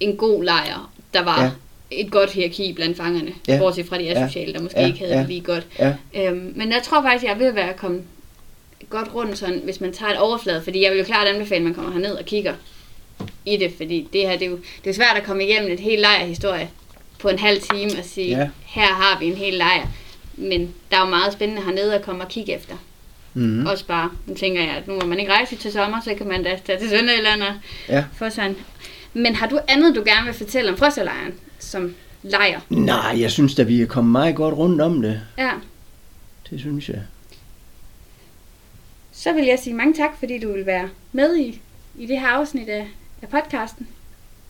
en 0.00 0.16
god 0.16 0.44
lejr, 0.44 0.92
der 1.14 1.24
var 1.24 1.54
et 1.90 2.10
godt 2.10 2.32
hierarki 2.32 2.72
blandt 2.72 2.96
fangerne, 2.96 3.30
Ja. 3.48 3.52
ja. 3.54 3.58
bortset 3.58 3.86
fra 3.86 3.98
de 3.98 4.08
asociale, 4.16 4.52
der 4.52 4.62
måske 4.62 4.80
Ja, 4.80 4.86
ikke 4.86 4.98
havde 4.98 5.12
ja. 5.14 5.18
det 5.20 5.28
lige 5.28 5.40
godt. 5.40 5.66
Ja. 5.78 5.94
Øhm, 6.16 6.52
men 6.56 6.68
jeg 6.72 6.80
tror 6.84 7.02
faktisk, 7.02 7.24
jeg 7.24 7.32
er 7.32 7.38
ved 7.38 7.46
at 7.46 7.54
være 7.54 7.72
kommet 7.72 8.02
godt 8.90 9.14
rundt, 9.14 9.38
sådan, 9.38 9.60
hvis 9.64 9.80
man 9.80 9.92
tager 9.92 10.12
et 10.12 10.18
overflade, 10.18 10.62
fordi 10.62 10.82
jeg 10.82 10.90
vil 10.92 10.98
jo 10.98 11.04
klart 11.04 11.26
anbefale, 11.26 11.56
at 11.56 11.62
man 11.62 11.74
kommer 11.74 11.92
herned 11.92 12.12
og 12.14 12.24
kigger 12.24 12.54
i 13.46 13.56
det, 13.56 13.72
fordi 13.76 14.08
det 14.12 14.20
her, 14.20 14.32
det 14.38 14.46
er 14.46 14.50
jo 14.50 14.58
det 14.84 14.90
er 14.90 14.94
svært 14.94 15.16
at 15.16 15.22
komme 15.24 15.44
igennem 15.44 15.72
et 15.72 15.80
helt 15.80 16.00
lejrhistorie 16.00 16.70
på 17.18 17.28
en 17.28 17.38
halv 17.38 17.60
time 17.60 17.90
og 17.98 18.04
sige, 18.04 18.38
Ja. 18.38 18.48
her 18.64 18.86
har 18.86 19.18
vi 19.18 19.26
en 19.26 19.36
hel 19.36 19.54
lejr. 19.54 19.86
Men 20.36 20.74
der 20.90 20.96
er 20.96 21.00
jo 21.00 21.06
meget 21.10 21.32
spændende 21.32 21.62
hernede 21.62 21.94
at 21.94 22.02
komme 22.02 22.22
og 22.24 22.28
kigge 22.28 22.54
efter. 22.56 22.74
Mm. 23.34 23.42
Mm. 23.42 23.66
Også 23.66 23.86
bare, 23.86 24.10
nu 24.26 24.34
tænker 24.34 24.60
jeg, 24.62 24.70
at 24.70 24.88
nu 24.88 24.94
må 25.00 25.06
man 25.06 25.20
ikke 25.20 25.32
rejse 25.32 25.56
til 25.56 25.72
sommer, 25.72 26.00
så 26.04 26.14
kan 26.14 26.28
man 26.28 26.42
da 26.42 26.58
tage 26.66 26.78
til 26.78 26.88
Sønderjylland 26.88 27.42
og 27.42 27.54
Ja. 27.88 28.04
få 28.16 28.24
en. 28.24 28.56
Men 29.14 29.34
har 29.34 29.46
du 29.48 29.58
andet, 29.68 29.94
du 29.96 30.02
gerne 30.06 30.24
vil 30.26 30.34
fortælle 30.34 30.70
om 30.70 30.76
Frøsserlejren 30.76 31.34
som 31.58 31.94
lejr? 32.22 32.60
Nej, 32.68 33.16
jeg 33.20 33.30
synes 33.30 33.54
da, 33.54 33.62
vi 33.62 33.82
er 33.82 33.86
kommet 33.86 34.12
meget 34.12 34.36
godt 34.36 34.54
rundt 34.54 34.80
om 34.80 35.02
det. 35.02 35.20
Ja. 35.38 35.50
Det 36.50 36.60
synes 36.60 36.88
jeg. 36.88 37.00
Så 39.22 39.32
vil 39.32 39.44
jeg 39.44 39.58
sige 39.58 39.74
mange 39.74 39.94
tak, 39.94 40.10
fordi 40.18 40.38
du 40.38 40.52
vil 40.52 40.66
være 40.66 40.88
med 41.12 41.36
i, 41.36 41.60
i 41.98 42.06
det 42.06 42.20
her 42.20 42.28
afsnit 42.28 42.68
af, 42.68 42.88
af 43.22 43.28
podcasten. 43.28 43.88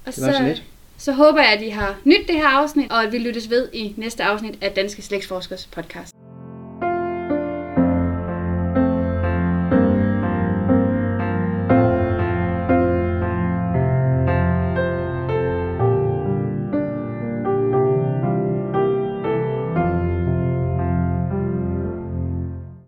Og 0.06 0.14
Det 0.14 0.26
var 0.26 0.32
så 0.32 0.42
lidt. 0.42 0.62
så 0.98 1.12
håber 1.12 1.42
jeg, 1.42 1.52
at 1.52 1.62
I 1.62 1.68
har 1.68 1.98
nyt 2.04 2.28
det 2.28 2.36
her 2.36 2.48
afsnit, 2.48 2.92
og 2.92 3.02
at 3.02 3.12
vi 3.12 3.18
lyttes 3.18 3.50
ved 3.50 3.68
i 3.72 3.94
næste 3.96 4.24
afsnit 4.24 4.58
af 4.60 4.70
Danske 4.72 5.02
Slægtsforskers 5.02 5.66
podcast. 5.66 6.14